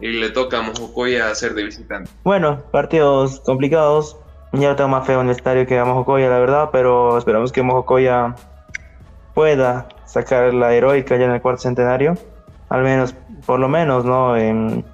[0.00, 2.10] y le toca a Mojocoya hacer de visitante.
[2.24, 4.16] Bueno, partidos complicados,
[4.52, 7.62] ya tengo más feo en el estadio que a Mojocoya, la verdad, pero esperamos que
[7.62, 8.34] Mojocoya
[9.34, 12.16] pueda sacar la heroica ya en el cuarto centenario.
[12.68, 13.14] Al menos,
[13.46, 14.36] por lo menos, ¿no?
[14.36, 14.84] En,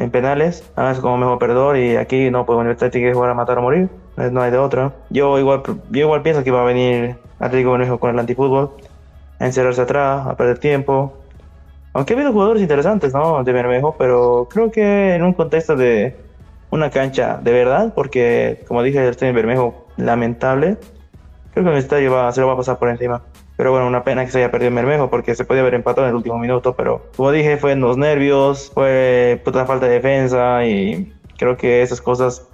[0.00, 3.34] en penales, además como mejor perdedor y aquí no, pues Universidad tiene que jugar a
[3.34, 4.92] matar o morir, no hay de otro.
[5.10, 8.70] Yo igual, yo igual pienso que va a venir Atlético Bermejo con el antifútbol,
[9.38, 11.14] a encerrarse atrás, a perder tiempo.
[11.92, 13.44] Aunque ha habido jugadores interesantes, ¿no?
[13.44, 16.16] De Bermejo, pero creo que en un contexto de
[16.70, 20.78] una cancha de verdad, porque como dije, el estadio Bermejo, lamentable.
[21.52, 23.22] Creo que el estadio va, se lo va a pasar por encima.
[23.60, 26.06] Pero bueno, una pena que se haya perdido en Bermejo porque se podía haber empatado
[26.06, 26.74] en el último minuto.
[26.74, 31.82] Pero como dije, fue en los nervios, fue puta falta de defensa y creo que
[31.82, 32.48] esas cosas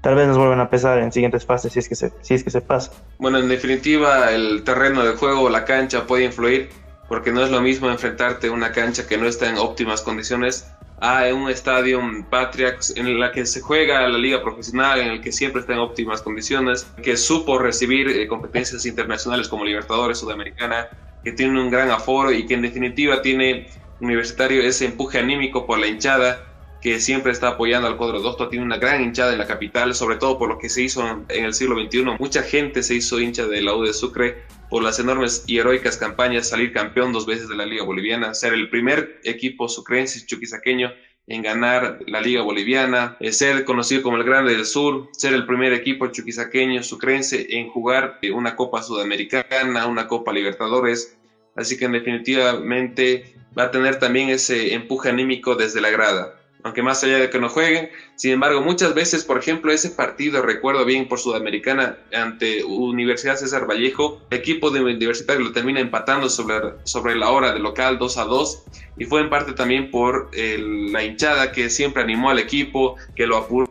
[0.00, 2.44] tal vez nos vuelvan a pesar en siguientes fases si es que se, si es
[2.44, 2.92] que se pasa.
[3.18, 6.68] Bueno, en definitiva, el terreno de juego, la cancha puede influir
[7.08, 10.68] porque no es lo mismo enfrentarte a una cancha que no está en óptimas condiciones
[11.04, 12.00] a un estadio
[12.30, 15.80] Patriax en la que se juega la liga profesional, en el que siempre está en
[15.80, 20.88] óptimas condiciones, que supo recibir eh, competencias internacionales como Libertadores Sudamericana,
[21.22, 23.68] que tiene un gran aforo y que en definitiva tiene
[24.00, 26.42] universitario ese empuje anímico por la hinchada
[26.84, 30.16] que siempre está apoyando al cuadro Dosto, tiene una gran hinchada en la capital, sobre
[30.16, 32.04] todo por lo que se hizo en el siglo XXI.
[32.18, 35.96] Mucha gente se hizo hincha de la U de Sucre por las enormes y heroicas
[35.96, 40.92] campañas, salir campeón dos veces de la Liga Boliviana, ser el primer equipo sucrense chuquisaqueño
[41.26, 45.46] en ganar la Liga Boliviana, eh, ser conocido como el Grande del Sur, ser el
[45.46, 51.16] primer equipo chuquisaqueño sucrense en jugar una Copa Sudamericana, una Copa Libertadores.
[51.56, 56.43] Así que definitivamente va a tener también ese empuje anímico desde la grada.
[56.64, 57.90] Aunque más allá de que no jueguen.
[58.16, 63.68] Sin embargo, muchas veces, por ejemplo, ese partido, recuerdo bien por Sudamericana ante Universidad César
[63.68, 68.24] Vallejo, equipo de Universitario lo termina empatando sobre, sobre la hora de local 2 a
[68.24, 68.64] 2
[68.96, 73.36] y fue en parte también por la hinchada que siempre animó al equipo, que lo
[73.36, 73.68] apuró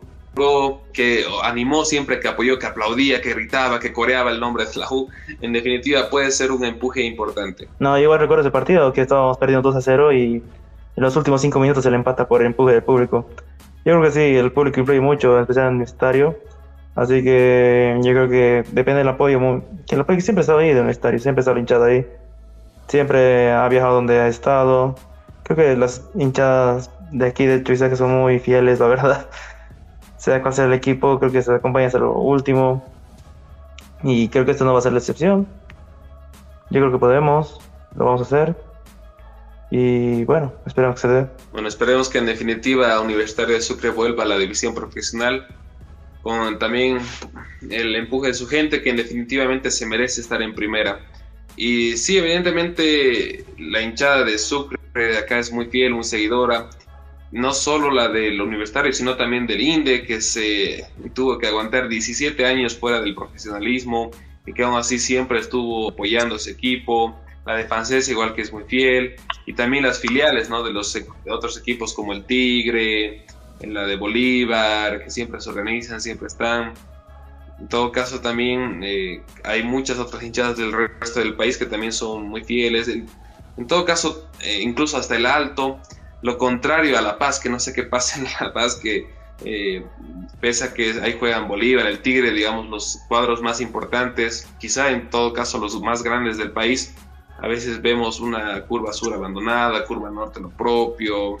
[0.92, 4.88] que animó siempre, que apoyó, que aplaudía, que gritaba, que coreaba el nombre de la.
[5.40, 7.68] En definitiva, puede ser un empuje importante.
[7.78, 10.42] No, yo igual recuerdo ese partido, que estábamos perdiendo 2 a 0 y
[10.96, 13.28] en los últimos cinco minutos se le empata por el empuje del público.
[13.84, 16.38] Yo creo que sí, el público influye mucho, especialmente en el estadio.
[16.94, 19.38] Así que yo creo que depende del apoyo,
[19.86, 22.06] que el apoyo siempre estado ahí en el estadio, siempre ha estado hinchado ahí.
[22.86, 24.94] Siempre ha viajado donde ha estado.
[25.42, 29.26] Creo que las hinchadas de aquí de Chuizaje son muy fieles, la verdad.
[30.16, 32.82] Sea cual sea el equipo, creo que se acompaña hasta lo último.
[34.02, 35.46] Y creo que esto no va a ser la excepción.
[36.70, 37.60] Yo creo que podemos,
[37.94, 38.56] lo vamos a hacer.
[39.76, 41.26] Y bueno, esperemos que se dé.
[41.50, 45.48] Bueno, esperemos que en definitiva Universitario de Sucre vuelva a la división profesional
[46.22, 46.98] con también
[47.68, 51.00] el empuje de su gente que en definitivamente se merece estar en primera.
[51.56, 56.70] Y sí, evidentemente la hinchada de Sucre de acá es muy fiel, muy seguidora,
[57.32, 62.46] no solo la del universitario, sino también del INDE, que se tuvo que aguantar 17
[62.46, 64.12] años fuera del profesionalismo
[64.46, 68.42] y que aún así siempre estuvo apoyando a ese equipo, la de Francés igual que
[68.42, 69.16] es muy fiel,
[69.46, 70.62] y también las filiales ¿no?
[70.62, 73.26] de los otros equipos como el Tigre,
[73.60, 76.74] en la de Bolívar, que siempre se organizan, siempre están.
[77.60, 81.92] En todo caso también eh, hay muchas otras hinchadas del resto del país que también
[81.92, 82.88] son muy fieles.
[82.88, 83.06] En,
[83.68, 85.78] todo caso, eh, incluso hasta el Alto,
[86.22, 89.06] lo contrario a La Paz, que no sé qué pasa en La Paz, que
[89.44, 89.84] eh,
[90.40, 95.10] pese a que ahí juegan Bolívar, el Tigre, digamos, los cuadros más importantes, quizá en
[95.10, 96.94] todo caso los más grandes del país,
[97.44, 101.36] a veces vemos una curva sur abandonada, curva norte lo propio,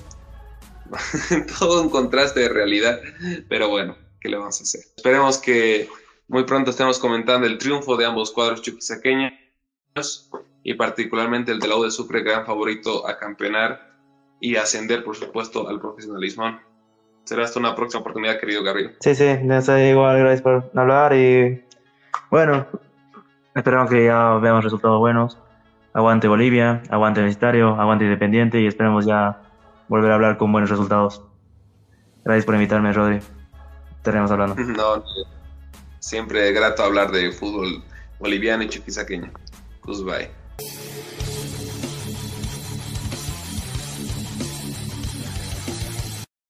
[1.58, 3.00] todo un contraste de realidad,
[3.48, 4.82] pero bueno, ¿qué le vamos a hacer?
[4.94, 5.88] Esperemos que
[6.28, 9.32] muy pronto estemos comentando el triunfo de ambos cuadros chuquisaqueños
[10.62, 13.94] y particularmente el de la U de Sucre, gran favorito a campeonar
[14.40, 16.60] y ascender, por supuesto, al profesionalismo.
[17.24, 18.94] Será hasta una próxima oportunidad, querido Gabriel.
[19.00, 21.64] Sí, sí, igual, gracias por hablar y
[22.30, 22.66] bueno,
[23.54, 25.38] esperamos que ya veamos resultados buenos
[25.94, 29.40] Aguante Bolivia, aguante Universitario, aguante Independiente y esperemos ya
[29.88, 31.22] volver a hablar con buenos resultados.
[32.24, 33.20] Gracias por invitarme, Rodri.
[33.96, 34.56] Estaremos hablando.
[34.76, 35.04] No,
[36.00, 37.82] siempre grato hablar de fútbol
[38.18, 39.30] boliviano y chiquisaqueño.
[39.82, 40.30] Goodbye.